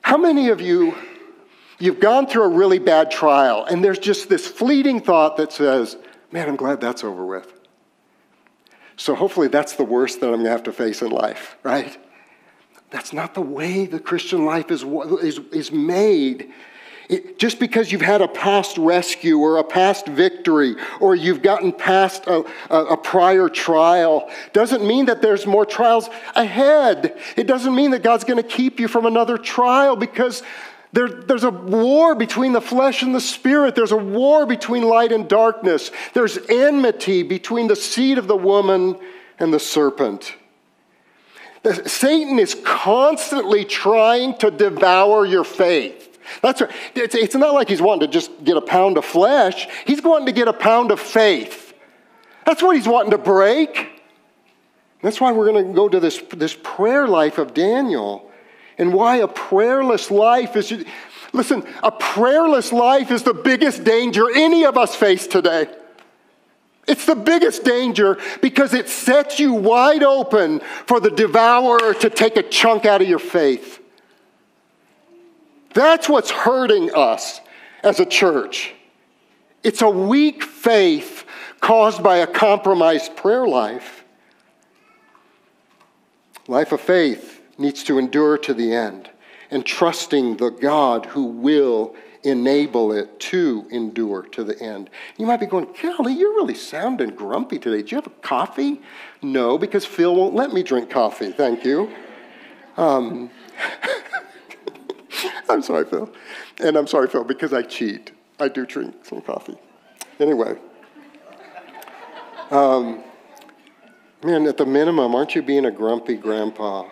[0.03, 0.97] How many of you,
[1.79, 5.97] you've gone through a really bad trial, and there's just this fleeting thought that says,
[6.31, 7.53] Man, I'm glad that's over with.
[8.97, 11.97] So hopefully that's the worst that I'm going to have to face in life, right?
[12.91, 16.53] That's not the way the Christian life is, is, is made.
[17.09, 21.73] It, just because you've had a past rescue or a past victory or you've gotten
[21.73, 27.19] past a, a, a, prior trial doesn't mean that there's more trials ahead.
[27.35, 30.43] It doesn't mean that God's going to keep you from another trial because
[30.93, 33.75] there, there's a war between the flesh and the spirit.
[33.75, 35.91] There's a war between light and darkness.
[36.13, 38.99] There's enmity between the seed of the woman
[39.39, 40.35] and the serpent.
[41.87, 46.08] Satan is constantly trying to devour your faith.
[46.43, 46.71] That's right.
[46.95, 49.67] It's, it's not like he's wanting to just get a pound of flesh.
[49.87, 51.75] He's wanting to get a pound of faith.
[52.45, 54.03] That's what he's wanting to break.
[55.03, 58.31] That's why we're going to go to this, this prayer life of Daniel
[58.79, 60.85] and why a prayerless life is.
[61.33, 65.69] Listen, a prayerless life is the biggest danger any of us face today.
[66.87, 72.39] It's the biggest danger because it sets you wide open for the devourer to take
[72.39, 73.79] a chunk out of your faith.
[75.75, 77.41] That's what's hurting us
[77.83, 78.75] as a church.
[79.63, 81.25] It's a weak faith
[81.61, 84.05] caused by a compromised prayer life.
[86.47, 89.11] Life of faith needs to endure to the end
[89.51, 94.91] and trusting the God who will enable it to endure to the end.
[95.19, 97.83] You might be going, Kelly, you're really sounding grumpy today.
[97.83, 98.81] Do you have a coffee?
[99.23, 101.33] No, because Phil won't let me drink coffee.
[101.33, 101.91] Thank you.
[102.77, 103.31] Um,
[105.49, 106.11] I'm sorry, Phil.
[106.61, 108.13] And I'm sorry, Phil, because I cheat.
[108.41, 109.57] I do drink some coffee.
[110.21, 110.57] Anyway.
[112.51, 113.03] Um,
[114.23, 116.89] man, at the minimum, aren't you being a grumpy grandpa?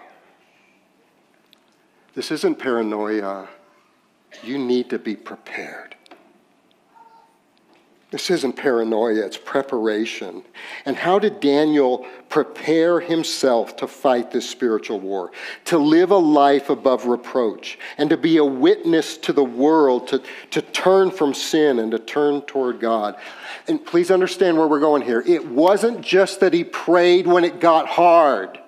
[2.15, 3.49] This isn't paranoia.
[4.43, 5.96] You need to be prepared.
[8.13, 10.45] This isn't paranoia, it's preparation.
[10.85, 15.33] And how did Daniel prepare himself to fight this spiritual war?
[15.67, 20.23] To live a life above reproach and to be a witness to the world, to,
[20.53, 23.17] to turn from sin and to turn toward God.
[23.67, 25.25] And please understand where we're going here.
[25.27, 28.61] It wasn't just that he prayed when it got hard.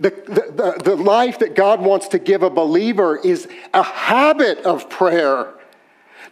[0.00, 4.60] The, the, the, the life that God wants to give a believer is a habit
[4.60, 5.52] of prayer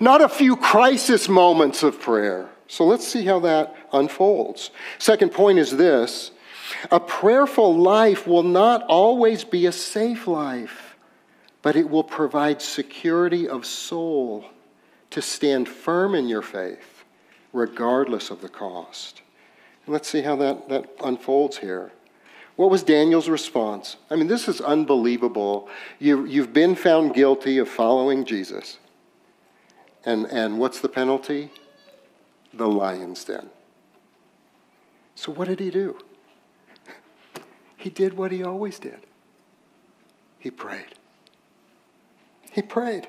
[0.01, 2.49] not a few crisis moments of prayer.
[2.67, 4.71] So let's see how that unfolds.
[4.99, 6.31] Second point is this
[6.91, 10.97] a prayerful life will not always be a safe life,
[11.63, 14.47] but it will provide security of soul
[15.11, 17.05] to stand firm in your faith,
[17.53, 19.23] regardless of the cost.
[19.87, 21.91] Let's see how that, that unfolds here.
[22.55, 23.97] What was Daniel's response?
[24.11, 25.69] I mean, this is unbelievable.
[25.99, 28.79] You, you've been found guilty of following Jesus.
[30.05, 31.51] And, and what's the penalty?
[32.55, 33.51] The lion's den.
[35.15, 35.99] So, what did he do?
[37.77, 39.07] He did what he always did
[40.41, 40.95] he prayed.
[42.51, 43.07] He prayed.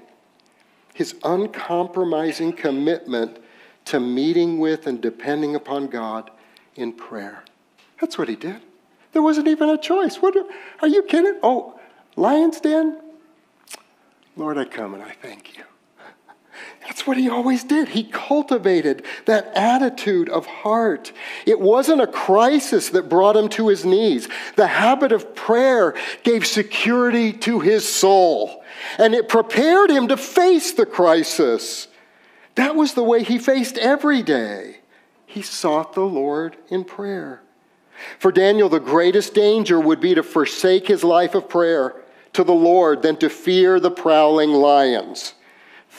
[0.93, 3.39] His uncompromising commitment
[3.85, 6.29] to meeting with and depending upon God
[6.75, 7.43] in prayer.
[7.99, 8.61] That's what he did.
[9.13, 10.17] There wasn't even a choice.
[10.17, 10.35] What
[10.81, 11.39] are you kidding?
[11.41, 11.79] Oh,
[12.15, 12.99] lion's den?
[14.35, 15.63] Lord, I come and I thank you.
[16.83, 17.89] That's what he always did.
[17.89, 21.11] He cultivated that attitude of heart.
[21.45, 24.27] It wasn't a crisis that brought him to his knees.
[24.55, 28.63] The habit of prayer gave security to his soul,
[28.97, 31.87] and it prepared him to face the crisis.
[32.55, 34.77] That was the way he faced every day.
[35.25, 37.41] He sought the Lord in prayer.
[38.17, 41.95] For Daniel, the greatest danger would be to forsake his life of prayer
[42.33, 45.35] to the Lord than to fear the prowling lions.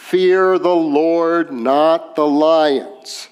[0.02, 3.28] Fear the Lord, not the lions.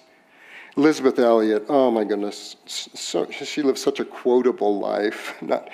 [0.78, 5.68] Elisabeth Elliot, oh my goodness, so, she lived such a quotable life, not,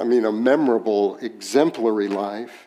[0.00, 2.66] I mean, a memorable, exemplary life.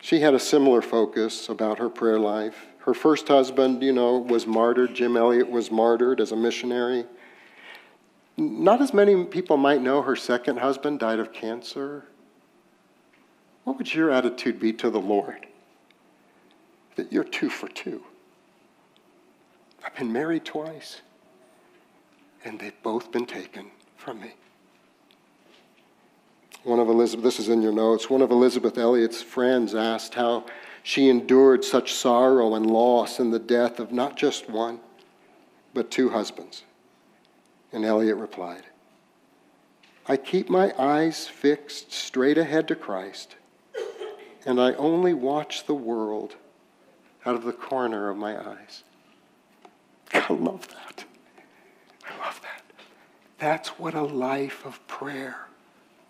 [0.00, 2.66] She had a similar focus about her prayer life.
[2.80, 4.94] Her first husband, you know, was martyred.
[4.94, 7.06] Jim Elliot was martyred as a missionary.
[8.36, 12.04] Not as many people might know her second husband died of cancer.
[13.64, 15.46] What would your attitude be to the Lord?
[16.96, 18.02] That you're two for two.
[19.84, 21.02] I've been married twice,
[22.44, 24.32] and they've both been taken from me.
[26.62, 30.46] One of Elisabeth, this is in your notes, one of Elisabeth Elliot's friends asked how
[30.82, 34.80] she endured such sorrow and loss in the death of not just one,
[35.74, 36.62] but two husbands.
[37.72, 38.62] And Elliot replied,
[40.06, 43.36] I keep my eyes fixed straight ahead to Christ,
[44.46, 46.36] and I only watch the world
[47.26, 48.84] out of the corner of my eyes.
[50.14, 51.04] I love that.
[52.06, 52.62] I love that.
[53.38, 55.48] That's what a life of prayer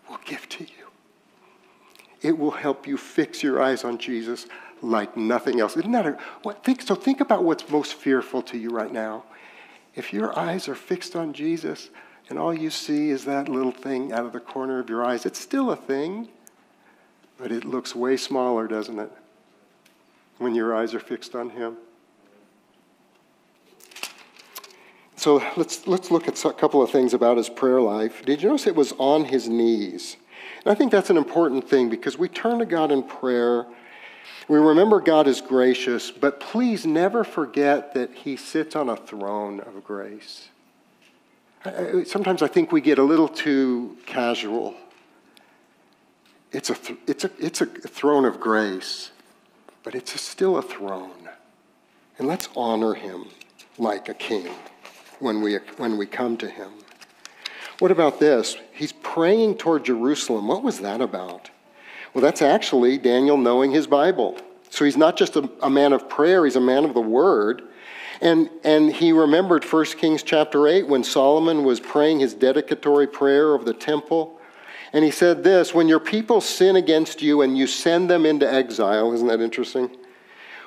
[0.09, 0.85] will give to you.
[2.21, 4.47] It will help you fix your eyes on Jesus
[4.81, 5.77] like nothing else.
[5.77, 9.23] Isn't that a, what, think, so think about what's most fearful to you right now.
[9.95, 11.89] If your eyes are fixed on Jesus
[12.29, 15.25] and all you see is that little thing out of the corner of your eyes,
[15.25, 16.29] it's still a thing,
[17.37, 19.11] but it looks way smaller, doesn't it?
[20.37, 21.77] When your eyes are fixed on Him.
[25.25, 28.23] So let's, let's look at a couple of things about his prayer life.
[28.25, 30.17] Did you notice it was on his knees?
[30.63, 33.65] And I think that's an important thing because we turn to God in prayer.
[34.47, 39.61] We remember God is gracious, but please never forget that he sits on a throne
[39.61, 40.49] of grace.
[42.05, 44.75] Sometimes I think we get a little too casual.
[46.51, 49.09] It's a, th- it's a, it's a throne of grace,
[49.85, 51.29] but it's still a throne.
[52.17, 53.27] And let's honor him
[53.77, 54.49] like a king
[55.19, 56.71] when we, when we come to him.
[57.79, 58.57] What about this?
[58.73, 60.47] He's praying toward Jerusalem.
[60.47, 61.51] What was that about?
[62.13, 64.37] Well, that's actually Daniel knowing his Bible.
[64.71, 67.61] So he's not just a, a, man of prayer, he's a man of the word.
[68.21, 73.53] And, and he remembered 1 Kings chapter 8 when Solomon was praying his dedicatory prayer
[73.53, 74.34] of the temple.
[74.93, 78.51] And he said this When your people sin against you and you send them into
[78.51, 79.89] exile, isn't that interesting?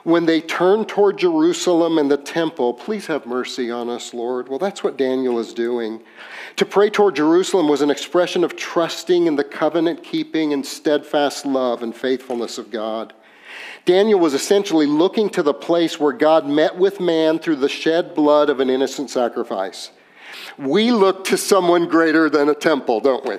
[0.09, 4.49] when they turn toward Jerusalem and the temple, please have mercy on us, Lord.
[4.49, 6.01] Well, that's what Daniel is doing.
[6.57, 11.45] To pray toward Jerusalem was an expression of trusting in the covenant keeping and steadfast
[11.45, 13.13] love and faithfulness of God.
[13.85, 18.15] Daniel was essentially looking to the place where God met with man through the shed
[18.15, 19.91] blood of an innocent sacrifice.
[20.57, 23.37] We look to someone greater than a temple, don't we?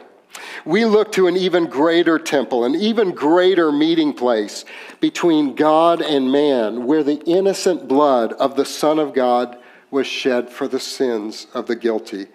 [0.66, 4.66] We look to an even greater temple, an even greater meeting place
[5.00, 9.58] between God and man, where the innocent blood of the Son of God
[9.92, 12.28] was shed for the sins of the guilty.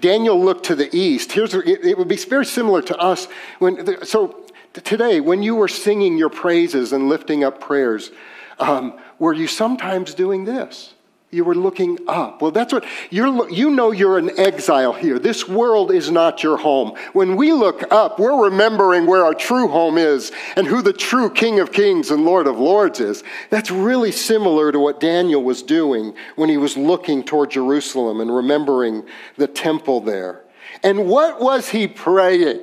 [0.00, 1.32] Daniel looked to the east.
[1.32, 3.26] Here's it would be very similar to us
[3.58, 8.10] when so today when you were singing your praises and lifting up prayers,
[8.58, 10.94] um, were you sometimes doing this?
[11.32, 12.42] You were looking up.
[12.42, 15.18] Well, that's what you're, you know you're an exile here.
[15.18, 16.94] This world is not your home.
[17.14, 21.30] When we look up, we're remembering where our true home is and who the true
[21.30, 23.24] King of Kings and Lord of Lords is.
[23.48, 28.34] That's really similar to what Daniel was doing when he was looking toward Jerusalem and
[28.34, 29.02] remembering
[29.38, 30.44] the temple there.
[30.82, 32.60] And what was he praying?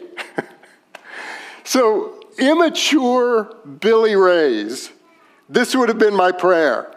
[1.63, 4.91] so, immature Billy Rays,
[5.49, 6.95] this would have been my prayer.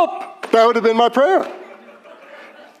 [0.00, 0.50] Help!
[0.52, 1.40] That would have been my prayer.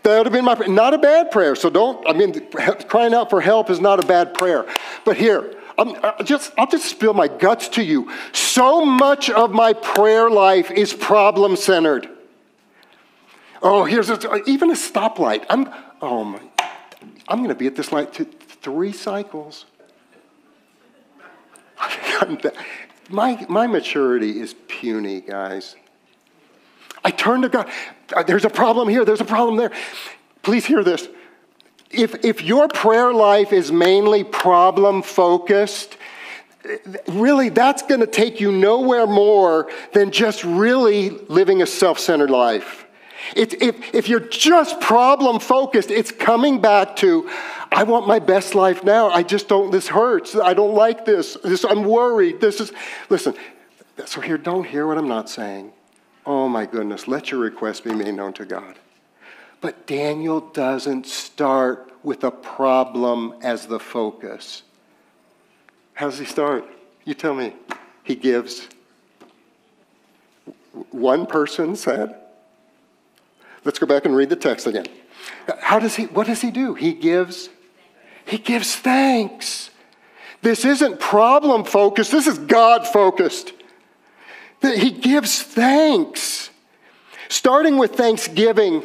[0.02, 0.70] That would have been my prayer.
[0.70, 1.54] Not a bad prayer.
[1.54, 2.48] So don't, I mean,
[2.88, 4.66] crying out for help is not a bad prayer.
[5.04, 8.10] But here, I'm, i just, I'll just spill my guts to you.
[8.32, 12.08] So much of my prayer life is problem centered.
[13.62, 15.44] Oh, here's a, even a stoplight.
[15.50, 15.68] I'm,
[16.00, 16.40] oh my,
[17.28, 19.66] I'm going to be at this light t- three cycles.
[23.10, 25.76] my, my maturity is puny, guys.
[27.04, 27.68] I turn to God.
[28.14, 29.72] Uh, there's a problem here, there's a problem there.
[30.42, 31.08] Please hear this.
[31.90, 35.96] If, if your prayer life is mainly problem focused,
[37.08, 42.30] really that's going to take you nowhere more than just really living a self centered
[42.30, 42.86] life.
[43.36, 47.28] It, if, if you're just problem focused, it's coming back to,
[47.70, 49.10] I want my best life now.
[49.10, 50.34] I just don't, this hurts.
[50.34, 51.36] I don't like this.
[51.44, 52.40] this I'm worried.
[52.40, 52.72] This is,
[53.08, 53.34] listen,
[54.06, 55.72] so here, don't hear what I'm not saying.
[56.26, 58.76] Oh my goodness, let your request be made known to God.
[59.60, 64.62] But Daniel doesn't start with a problem as the focus.
[65.94, 66.64] How does he start?
[67.04, 67.54] You tell me.
[68.04, 68.68] He gives.
[70.90, 72.14] One person said,
[73.64, 74.86] let's go back and read the text again.
[75.60, 76.74] How does he, what does he do?
[76.74, 77.50] He gives,
[78.24, 79.70] he gives thanks.
[80.42, 83.52] This isn't problem focused, this is God focused.
[84.62, 86.50] He gives thanks.
[87.28, 88.82] Starting with thanksgiving,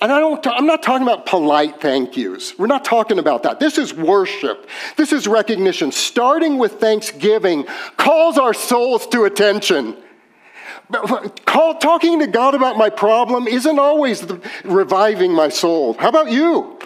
[0.00, 2.56] and I don't, I'm not talking about polite thank yous.
[2.58, 3.58] We're not talking about that.
[3.58, 4.68] This is worship.
[4.96, 5.90] This is recognition.
[5.90, 7.64] Starting with thanksgiving
[7.96, 9.96] calls our souls to attention.
[11.44, 14.24] Call, talking to God about my problem isn't always
[14.64, 15.94] reviving my soul.
[15.94, 16.78] How about you?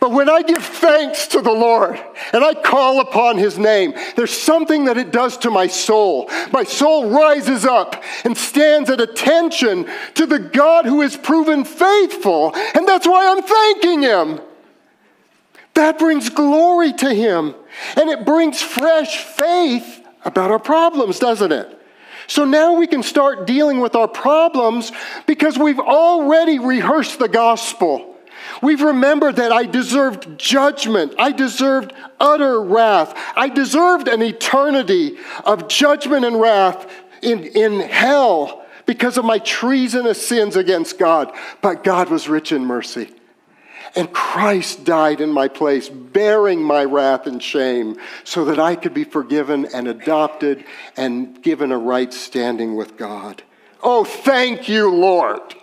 [0.00, 2.00] But when I give thanks to the Lord
[2.32, 6.30] and I call upon his name, there's something that it does to my soul.
[6.52, 12.54] My soul rises up and stands at attention to the God who has proven faithful,
[12.54, 14.40] and that's why I'm thanking him.
[15.74, 17.54] That brings glory to him,
[17.96, 21.74] and it brings fresh faith about our problems, doesn't it?
[22.28, 24.92] So now we can start dealing with our problems
[25.26, 28.17] because we've already rehearsed the gospel.
[28.62, 31.14] We've remembered that I deserved judgment.
[31.18, 33.14] I deserved utter wrath.
[33.36, 36.90] I deserved an eternity of judgment and wrath
[37.22, 41.32] in, in hell because of my treasonous sins against God.
[41.60, 43.10] But God was rich in mercy.
[43.96, 48.94] And Christ died in my place, bearing my wrath and shame, so that I could
[48.94, 50.64] be forgiven and adopted
[50.96, 53.42] and given a right standing with God.
[53.82, 55.54] Oh, thank you, Lord.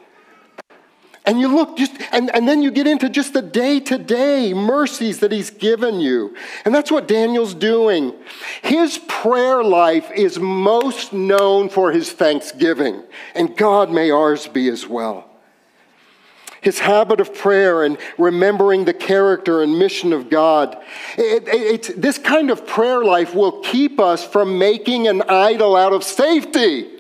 [1.26, 4.54] And you look just, and, and then you get into just the day to day
[4.54, 6.36] mercies that he's given you.
[6.66, 8.14] And that's what Daniel's doing.
[8.62, 13.04] His prayer life is most known for his thanksgiving,
[13.34, 15.30] and God may ours be as well.
[16.62, 20.76] His habit of prayer and remembering the character and mission of God.
[21.16, 25.94] It, it, this kind of prayer life will keep us from making an idol out
[25.94, 26.95] of safety.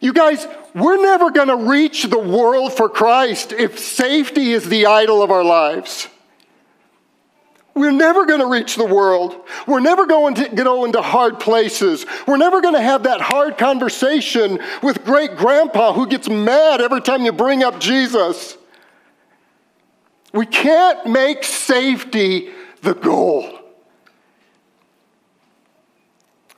[0.00, 4.86] You guys, we're never going to reach the world for Christ if safety is the
[4.86, 6.08] idol of our lives.
[7.74, 9.36] We're never going to reach the world.
[9.66, 12.06] We're never going to go into hard places.
[12.26, 17.00] We're never going to have that hard conversation with great grandpa who gets mad every
[17.00, 18.56] time you bring up Jesus.
[20.32, 22.50] We can't make safety
[22.82, 23.57] the goal.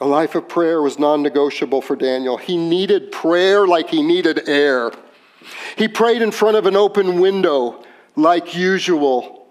[0.00, 2.36] A life of prayer was non negotiable for Daniel.
[2.36, 4.92] He needed prayer like he needed air.
[5.76, 7.84] He prayed in front of an open window
[8.16, 9.46] like usual.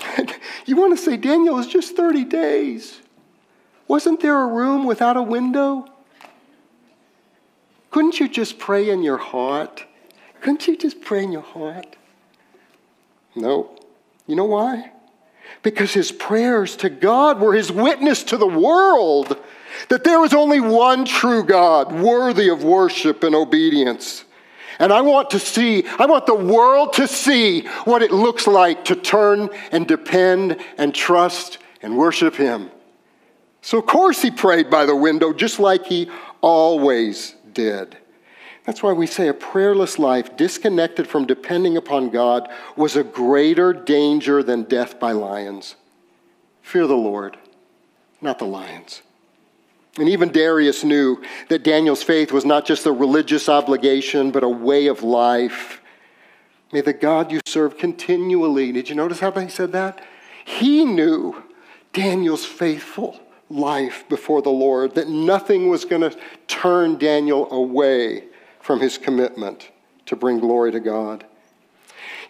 [0.66, 3.00] you want to say, Daniel, it's just 30 days.
[3.88, 5.86] Wasn't there a room without a window?
[7.90, 9.84] Couldn't you just pray in your heart?
[10.40, 11.96] Couldn't you just pray in your heart?
[13.34, 13.78] No.
[14.26, 14.92] You know why?
[15.62, 19.36] Because his prayers to God were his witness to the world
[19.88, 24.24] that there is only one true God worthy of worship and obedience.
[24.78, 28.86] And I want to see, I want the world to see what it looks like
[28.86, 32.70] to turn and depend and trust and worship him.
[33.60, 37.96] So, of course, he prayed by the window just like he always did.
[38.64, 43.72] That's why we say a prayerless life, disconnected from depending upon God, was a greater
[43.72, 45.74] danger than death by lions.
[46.62, 47.36] Fear the Lord,
[48.20, 49.02] not the lions.
[49.98, 54.48] And even Darius knew that Daniel's faith was not just a religious obligation, but a
[54.48, 55.82] way of life.
[56.72, 58.72] May the God you serve continually.
[58.72, 60.02] Did you notice how he said that?
[60.44, 61.42] He knew
[61.92, 68.24] Daniel's faithful life before the Lord, that nothing was going to turn Daniel away
[68.62, 69.70] from his commitment
[70.06, 71.26] to bring glory to God.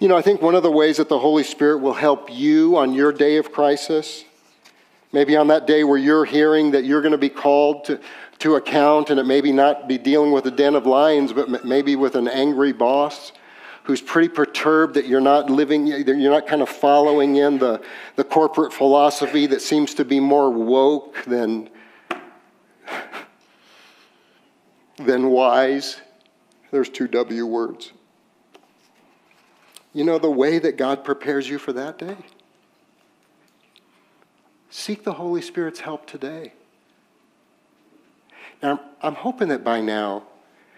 [0.01, 2.77] You know, I think one of the ways that the Holy Spirit will help you
[2.77, 4.25] on your day of crisis,
[5.13, 8.01] maybe on that day where you're hearing that you're going to be called to,
[8.41, 11.95] to account, and it maybe not be dealing with a den of lions, but maybe
[11.95, 13.33] with an angry boss
[13.85, 17.81] who's pretty perturbed that you're not living, you're not kind of following in the,
[18.17, 21.69] the corporate philosophy that seems to be more woke than,
[24.97, 26.01] than wise.
[26.73, 27.93] There's two W words.
[29.93, 32.17] You know the way that God prepares you for that day?
[34.71, 36.55] Seek the Holy Spirit's help today.
[38.63, 40.23] Now, I'm hoping that by now,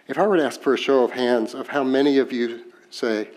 [0.08, 2.72] if I were to ask for a show of hands of how many of you
[2.90, 3.28] say,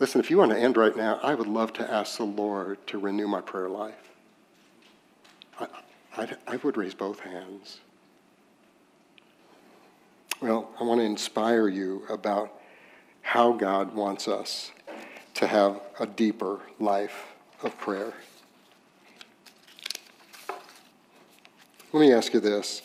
[0.00, 2.84] listen, if you want to end right now, I would love to ask the Lord
[2.88, 4.10] to renew my prayer life.
[5.60, 5.68] I,
[6.16, 7.80] I, I would raise both hands.
[10.40, 12.52] Well, I want to inspire you about
[13.22, 14.70] how God wants us
[15.34, 18.12] to have a deeper life of prayer.
[21.92, 22.82] Let me ask you this.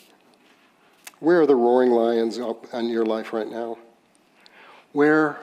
[1.20, 3.76] Where are the roaring lions up in your life right now?
[4.92, 5.38] Where,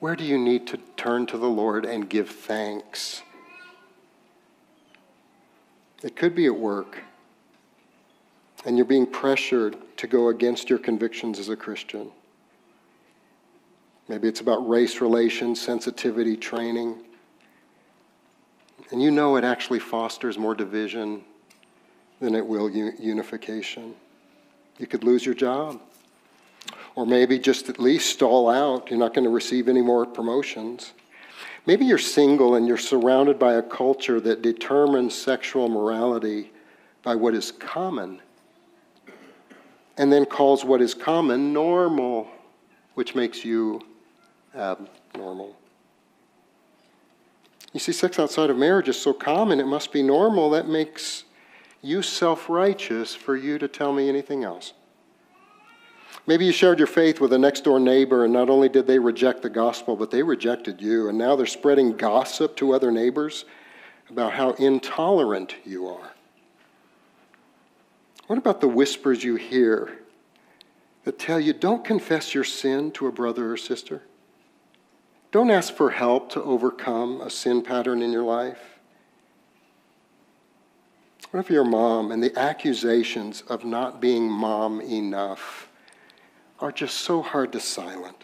[0.00, 3.22] where do you need to turn to the Lord and give thanks?
[6.02, 7.02] It could be at work,
[8.66, 12.10] and you're being pressured to go against your convictions as a Christian.
[14.08, 16.98] Maybe it's about race relations, sensitivity training.
[18.90, 21.22] And you know it actually fosters more division
[22.20, 23.94] than it will unification.
[24.78, 25.80] You could lose your job.
[26.96, 28.90] Or maybe just at least stall out.
[28.90, 30.92] You're not going to receive any more promotions.
[31.66, 36.52] Maybe you're single and you're surrounded by a culture that determines sexual morality
[37.02, 38.20] by what is common
[39.96, 42.28] and then calls what is common normal,
[42.94, 43.80] which makes you
[44.54, 45.56] um, abnormal.
[47.72, 50.50] You see, sex outside of marriage is so common, it must be normal.
[50.50, 51.24] That makes
[51.82, 54.72] you self righteous for you to tell me anything else.
[56.26, 58.98] Maybe you shared your faith with a next door neighbor, and not only did they
[58.98, 63.44] reject the gospel, but they rejected you, and now they're spreading gossip to other neighbors
[64.10, 66.15] about how intolerant you are.
[68.26, 69.98] What about the whispers you hear
[71.04, 74.02] that tell you don't confess your sin to a brother or sister?
[75.30, 78.80] Don't ask for help to overcome a sin pattern in your life.
[81.30, 85.68] What if your mom and the accusations of not being mom enough
[86.60, 88.16] are just so hard to silence?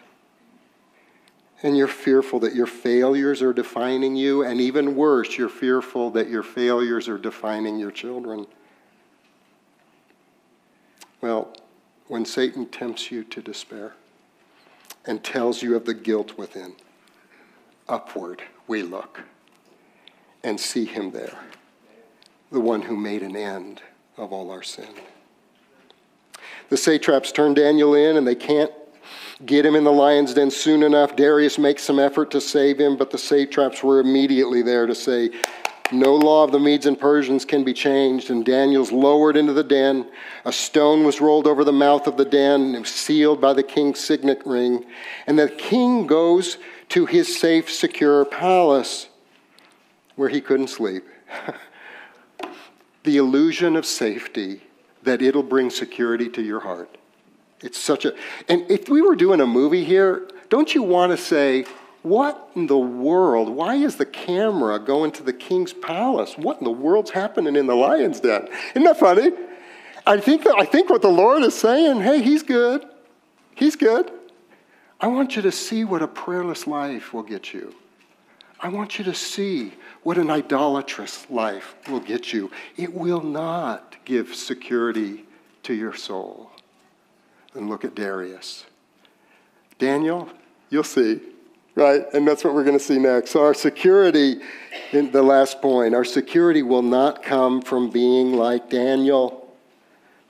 [1.61, 6.29] And you're fearful that your failures are defining you, and even worse, you're fearful that
[6.29, 8.47] your failures are defining your children.
[11.23, 11.53] Well,
[12.09, 13.93] when Satan tempts you to despair
[15.05, 16.75] and tells you of the guilt within,
[17.87, 19.21] upward we look
[20.43, 21.37] and see him there,
[22.51, 23.81] the one who made an end
[24.17, 24.89] of all our sin.
[26.67, 28.73] The satraps turn Daniel in, and they can't
[29.45, 31.15] get him in the lion's den soon enough.
[31.15, 35.29] Darius makes some effort to save him, but the satraps were immediately there to say,
[35.93, 38.29] no law of the Medes and Persians can be changed.
[38.29, 40.09] And Daniel's lowered into the den.
[40.45, 43.99] A stone was rolled over the mouth of the den, and sealed by the king's
[43.99, 44.85] signet ring.
[45.27, 46.57] And the king goes
[46.89, 49.07] to his safe, secure palace
[50.15, 51.03] where he couldn't sleep.
[53.03, 54.61] the illusion of safety
[55.03, 56.97] that it'll bring security to your heart.
[57.61, 58.13] It's such a,
[58.49, 61.65] and if we were doing a movie here, don't you want to say,
[62.03, 63.49] what in the world?
[63.49, 66.37] Why is the camera going to the king's palace?
[66.37, 68.47] What in the world's happening in the lion's den?
[68.71, 69.31] Isn't that funny?
[70.05, 72.85] I think, that, I think what the Lord is saying, hey, he's good.
[73.55, 74.11] He's good.
[74.99, 77.73] I want you to see what a prayerless life will get you.
[78.59, 79.73] I want you to see
[80.03, 82.51] what an idolatrous life will get you.
[82.77, 85.25] It will not give security
[85.63, 86.51] to your soul.
[87.53, 88.65] And look at Darius.
[89.79, 90.29] Daniel,
[90.69, 91.19] you'll see,
[91.75, 92.05] right?
[92.13, 93.31] And that's what we're going to see next.
[93.31, 94.41] So, our security,
[94.91, 99.43] in the last point, our security will not come from being like Daniel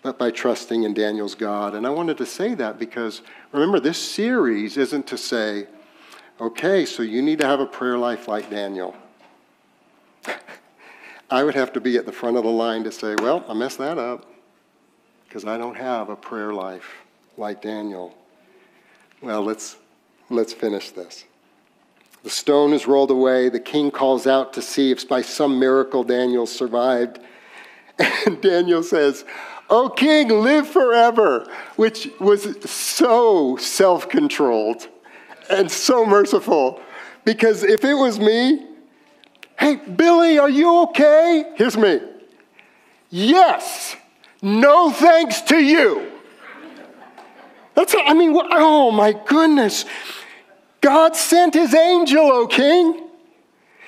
[0.03, 1.73] but by trusting in Daniel's God.
[1.73, 3.21] And I wanted to say that because
[3.51, 5.65] remember, this series isn't to say,
[6.39, 8.95] okay, so you need to have a prayer life like Daniel.
[11.31, 13.53] I would have to be at the front of the line to say, well, I
[13.53, 14.25] messed that up
[15.25, 16.97] because I don't have a prayer life
[17.37, 18.13] like Daniel.
[19.21, 19.77] Well, let's,
[20.29, 21.23] let's finish this.
[22.23, 23.49] The stone is rolled away.
[23.49, 27.19] The king calls out to see if by some miracle Daniel survived.
[28.25, 29.23] And Daniel says,
[29.69, 31.45] O king, live forever,
[31.75, 34.87] which was so self controlled
[35.49, 36.81] and so merciful.
[37.25, 38.65] Because if it was me,
[39.59, 41.53] hey, Billy, are you okay?
[41.55, 42.01] Here's me.
[43.09, 43.95] Yes,
[44.41, 46.11] no thanks to you.
[47.75, 49.85] That's, I mean, oh my goodness.
[50.83, 53.07] God sent his angel, O king.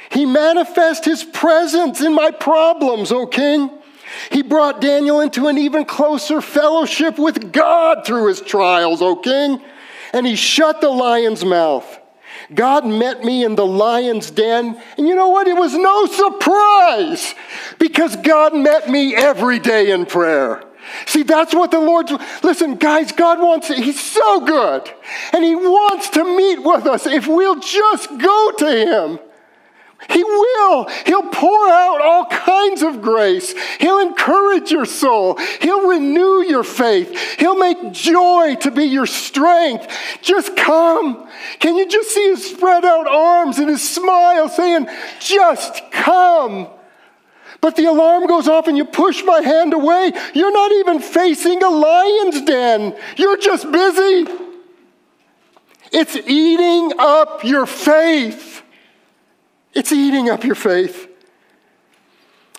[0.10, 3.70] He manifest his presence in my problems, O king.
[4.32, 9.62] He brought Daniel into an even closer fellowship with God through his trials, O king,
[10.14, 12.00] and he shut the lion's mouth.
[12.54, 15.48] God met me in the lion's den, and you know what?
[15.48, 17.36] It was no surprise
[17.78, 20.64] because God met me every day in prayer.
[21.06, 22.12] See, that's what the Lord's.
[22.44, 24.90] Listen, guys, God wants, He's so good,
[25.34, 29.20] and He wants to meet with us if we'll just go to Him.
[30.10, 30.88] He will.
[31.06, 33.54] He'll pour out all kinds of grace.
[33.80, 35.38] He'll encourage your soul.
[35.62, 37.40] He'll renew your faith.
[37.40, 39.88] He'll make joy to be your strength.
[40.22, 41.28] Just come.
[41.60, 44.88] Can you just see his spread out arms and his smile saying,
[45.20, 46.68] Just come?
[47.62, 50.12] But the alarm goes off and you push my hand away.
[50.34, 54.32] You're not even facing a lion's den, you're just busy.
[55.92, 58.64] It's eating up your faith.
[59.74, 61.10] It's eating up your faith.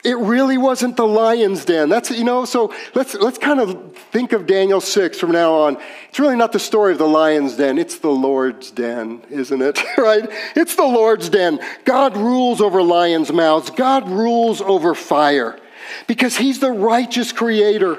[0.06, 1.88] It really wasn't the lion's den.
[1.88, 5.78] That's, you know, so let's, let's kind of think of Daniel 6 from now on.
[6.08, 9.82] It's really not the story of the lion's den, it's the Lord's den, isn't it?
[9.98, 10.28] right?
[10.54, 11.58] It's the Lord's den.
[11.84, 15.58] God rules over lions' mouths, God rules over fire
[16.06, 17.98] because He's the righteous creator.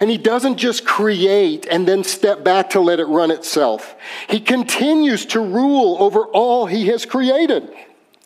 [0.00, 3.96] And he doesn't just create and then step back to let it run itself.
[4.28, 7.72] He continues to rule over all he has created.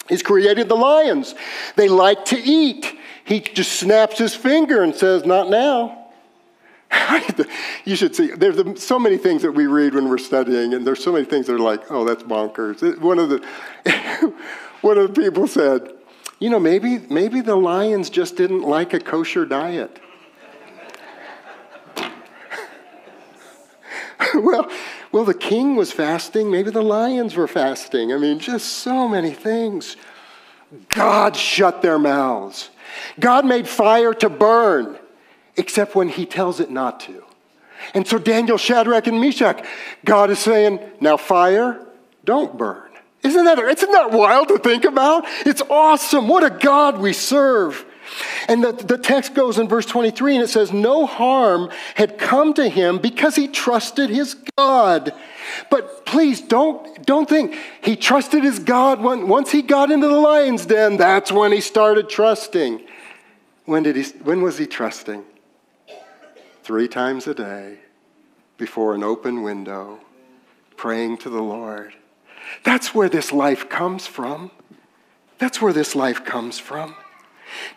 [0.09, 1.35] He's created the lions.
[1.77, 2.99] They like to eat.
[3.25, 6.03] He just snaps his finger and says, Not now.
[7.85, 8.29] you should see.
[8.29, 11.47] There's so many things that we read when we're studying, and there's so many things
[11.47, 12.99] that are like, oh, that's bonkers.
[13.01, 13.39] One of the,
[14.83, 15.91] one of the people said,
[16.39, 19.99] you know, maybe, maybe the lions just didn't like a kosher diet.
[24.35, 24.71] well,
[25.13, 26.51] well, the king was fasting.
[26.51, 28.13] Maybe the lions were fasting.
[28.13, 29.97] I mean, just so many things.
[30.89, 32.71] God shut their mouths.
[33.19, 34.99] God made fire to burn,
[35.57, 37.25] except when he tells it not to.
[37.95, 39.65] And so Daniel, Shadrach, and Meshach,
[40.05, 41.85] God is saying, now fire,
[42.25, 42.89] don't burn.
[43.23, 45.25] Isn't that, isn't that wild to think about?
[45.47, 46.29] It's awesome.
[46.29, 47.85] What a God we serve.
[48.49, 52.55] And the, the text goes in verse 23 and it says, No harm had come
[52.55, 55.13] to him because he trusted his God.
[55.71, 60.19] But please don't, don't think he trusted his God when, once he got into the
[60.19, 62.83] lion's den, that's when he started trusting.
[63.65, 65.25] When, did he, when was he trusting?
[66.63, 67.79] Three times a day
[68.57, 70.01] before an open window,
[70.77, 71.95] praying to the Lord.
[72.65, 74.51] That's where this life comes from.
[75.39, 76.95] That's where this life comes from.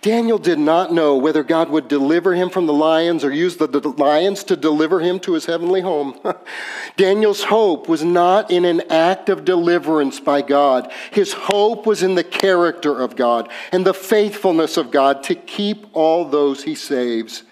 [0.02, 3.68] Daniel did not know whether God would deliver him from the lions or use the,
[3.98, 6.20] lions to deliver him to his heavenly home.
[6.98, 10.92] Daniel's hope was not in an act of deliverance by God.
[11.12, 15.88] His hope was in the character of God and the faithfulness of God to keep
[15.94, 17.44] all those he saves.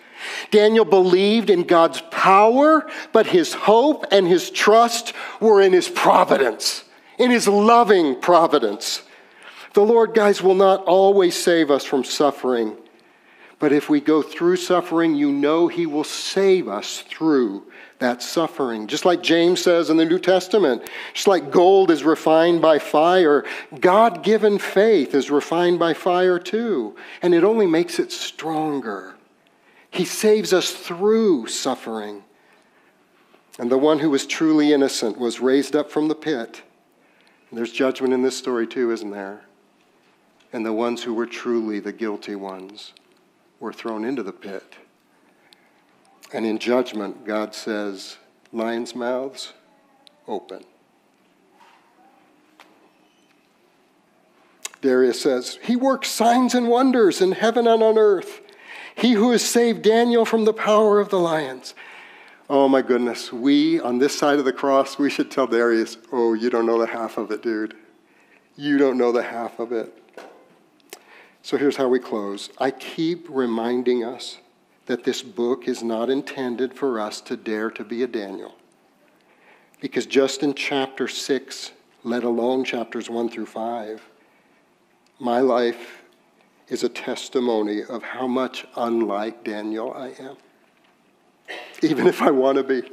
[0.52, 6.86] Daniel believed in God's power, but his hope and his trust were in his providence,
[7.18, 9.02] in his loving providence.
[9.74, 12.78] The Lord, guys, will not always save us from suffering.
[13.60, 17.64] But if we go through suffering, you know He will save us through
[18.00, 18.88] that suffering.
[18.88, 23.46] Just like James says in the New Testament, just like gold is refined by fire,
[23.80, 26.96] God given faith is refined by fire too.
[27.22, 29.16] And it only makes it stronger.
[29.90, 32.24] He saves us through suffering.
[33.58, 36.62] And the one who was truly innocent was raised up from the pit.
[37.50, 39.46] And there's judgment in this story too, isn't there?
[40.54, 42.94] And the ones who were truly the guilty ones
[43.60, 44.76] were thrown into the pit.
[46.32, 48.18] And in judgment, God says,
[48.52, 49.54] Lions' mouths
[50.28, 50.64] open.
[54.82, 58.42] Darius says, He works signs and wonders in heaven and on earth.
[58.96, 61.74] He who has saved Daniel from the power of the lions.
[62.48, 66.34] Oh my goodness, we on this side of the cross, we should tell Darius, Oh,
[66.34, 67.76] you don't know the half of it, dude.
[68.56, 70.03] You don't know the half of it.
[71.44, 72.50] So here's how we close.
[72.58, 74.38] I keep reminding us
[74.86, 78.56] that this book is not intended for us to dare to be a Daniel.
[79.82, 81.72] Because just in chapter 6,
[82.06, 84.02] let alone chapters 1 through 5,
[85.20, 86.04] my life
[86.70, 90.38] is a testimony of how much unlike Daniel I am,
[91.82, 92.90] even if I want to be.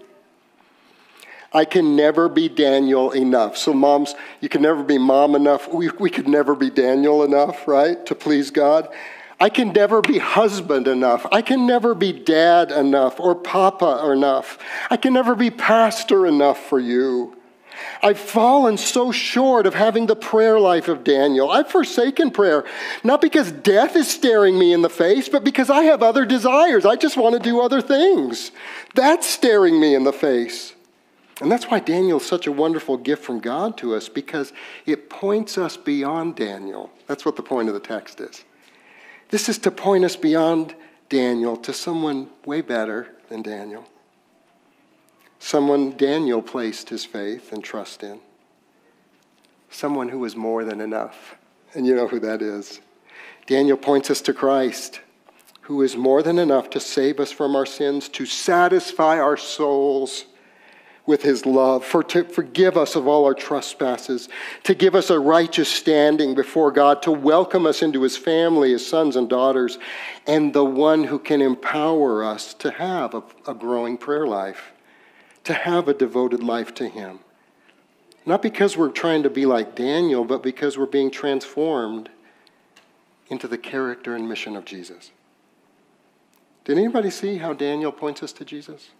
[1.52, 3.56] I can never be Daniel enough.
[3.56, 5.72] So, moms, you can never be mom enough.
[5.72, 8.88] We, we could never be Daniel enough, right, to please God.
[9.40, 11.26] I can never be husband enough.
[11.32, 14.58] I can never be dad enough or papa enough.
[14.90, 17.36] I can never be pastor enough for you.
[18.02, 21.50] I've fallen so short of having the prayer life of Daniel.
[21.50, 22.64] I've forsaken prayer,
[23.02, 26.84] not because death is staring me in the face, but because I have other desires.
[26.84, 28.50] I just want to do other things.
[28.94, 30.74] That's staring me in the face.
[31.40, 34.52] And that's why Daniel is such a wonderful gift from God to us because
[34.84, 36.90] it points us beyond Daniel.
[37.06, 38.44] That's what the point of the text is.
[39.30, 40.74] This is to point us beyond
[41.08, 43.86] Daniel to someone way better than Daniel.
[45.38, 48.20] Someone Daniel placed his faith and trust in.
[49.70, 51.36] Someone who was more than enough.
[51.72, 52.80] And you know who that is.
[53.46, 55.00] Daniel points us to Christ,
[55.62, 60.26] who is more than enough to save us from our sins, to satisfy our souls
[61.10, 64.28] with his love, for to forgive us of all our trespasses,
[64.62, 68.86] to give us a righteous standing before God, to welcome us into his family, his
[68.86, 69.78] sons and daughters,
[70.28, 74.72] and the one who can empower us to have a, a growing prayer life,
[75.44, 77.18] to have a devoted life to him.
[78.24, 82.08] Not because we're trying to be like Daniel, but because we're being transformed
[83.28, 85.10] into the character and mission of Jesus.
[86.64, 88.90] Did anybody see how Daniel points us to Jesus?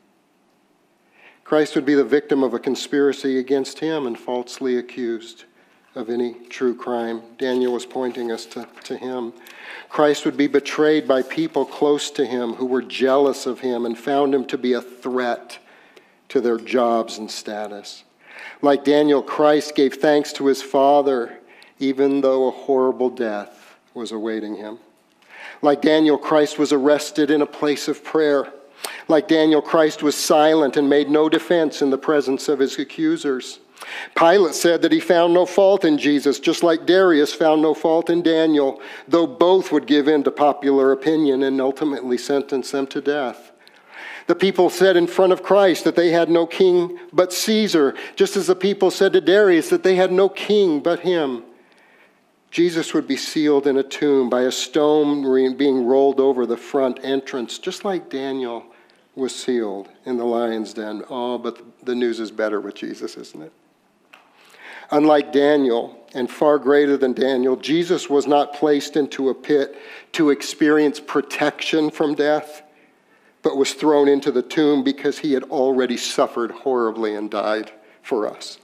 [1.51, 5.47] Christ would be the victim of a conspiracy against him and falsely accused
[5.97, 7.23] of any true crime.
[7.39, 9.33] Daniel was pointing us to, to him.
[9.89, 13.99] Christ would be betrayed by people close to him who were jealous of him and
[13.99, 15.59] found him to be a threat
[16.29, 18.05] to their jobs and status.
[18.63, 21.37] Like Daniel, Christ gave thanks to his Father,
[21.81, 24.79] even though a horrible death was awaiting him.
[25.63, 28.53] Like Daniel, Christ was arrested in a place of prayer.
[29.09, 33.59] Like Daniel, Christ was silent and made no defense in the presence of his accusers.
[34.15, 38.11] Pilate said that he found no fault in Jesus, just like Darius found no fault
[38.11, 43.01] in Daniel, though both would give in to popular opinion and ultimately sentence them to
[43.01, 43.53] death.
[44.27, 48.37] The people said in front of Christ that they had no king but Caesar, just
[48.37, 51.43] as the people said to Darius that they had no king but him.
[52.51, 55.23] Jesus would be sealed in a tomb by a stone
[55.57, 58.65] being rolled over the front entrance, just like Daniel
[59.21, 61.05] was sealed in the lion's den.
[61.09, 63.53] Oh, but the news is better with Jesus, isn't it?
[64.91, 69.79] Unlike Daniel, and far greater than Daniel, Jesus was not placed into a pit
[70.13, 72.63] to experience protection from death,
[73.43, 77.71] but was thrown into the tomb because he had already suffered horribly and died
[78.03, 78.59] for us.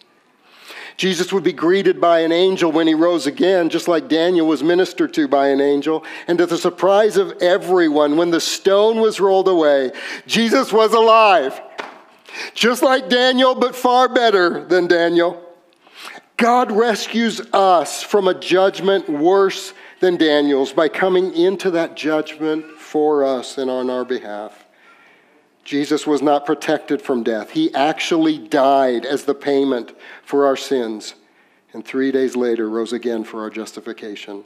[0.97, 4.63] Jesus would be greeted by an angel when he rose again, just like Daniel was
[4.63, 6.05] ministered to by an angel.
[6.27, 9.93] And to the surprise of everyone, when the stone was rolled away,
[10.27, 11.61] Jesus was alive.
[12.55, 15.43] Just like Daniel, but far better than Daniel.
[16.37, 23.25] God rescues us from a judgment worse than Daniel's by coming into that judgment for
[23.25, 24.67] us and on our behalf.
[25.65, 27.51] Jesus was not protected from death.
[27.51, 29.93] He actually died as the payment
[30.27, 31.15] for our sins,
[31.73, 34.45] and three days later rose again for our justification,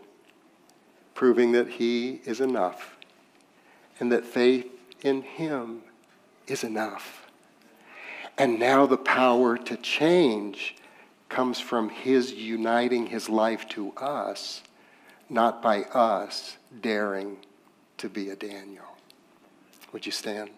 [1.15, 2.99] proving that He is enough
[3.99, 4.67] and that faith
[5.01, 5.81] in Him
[6.47, 7.27] is enough.
[8.37, 10.77] And now the power to change
[11.31, 14.63] comes from His uniting His life to us,
[15.31, 17.39] not by us daring
[17.97, 18.85] to be a Daniel.
[19.93, 20.51] Would you stand?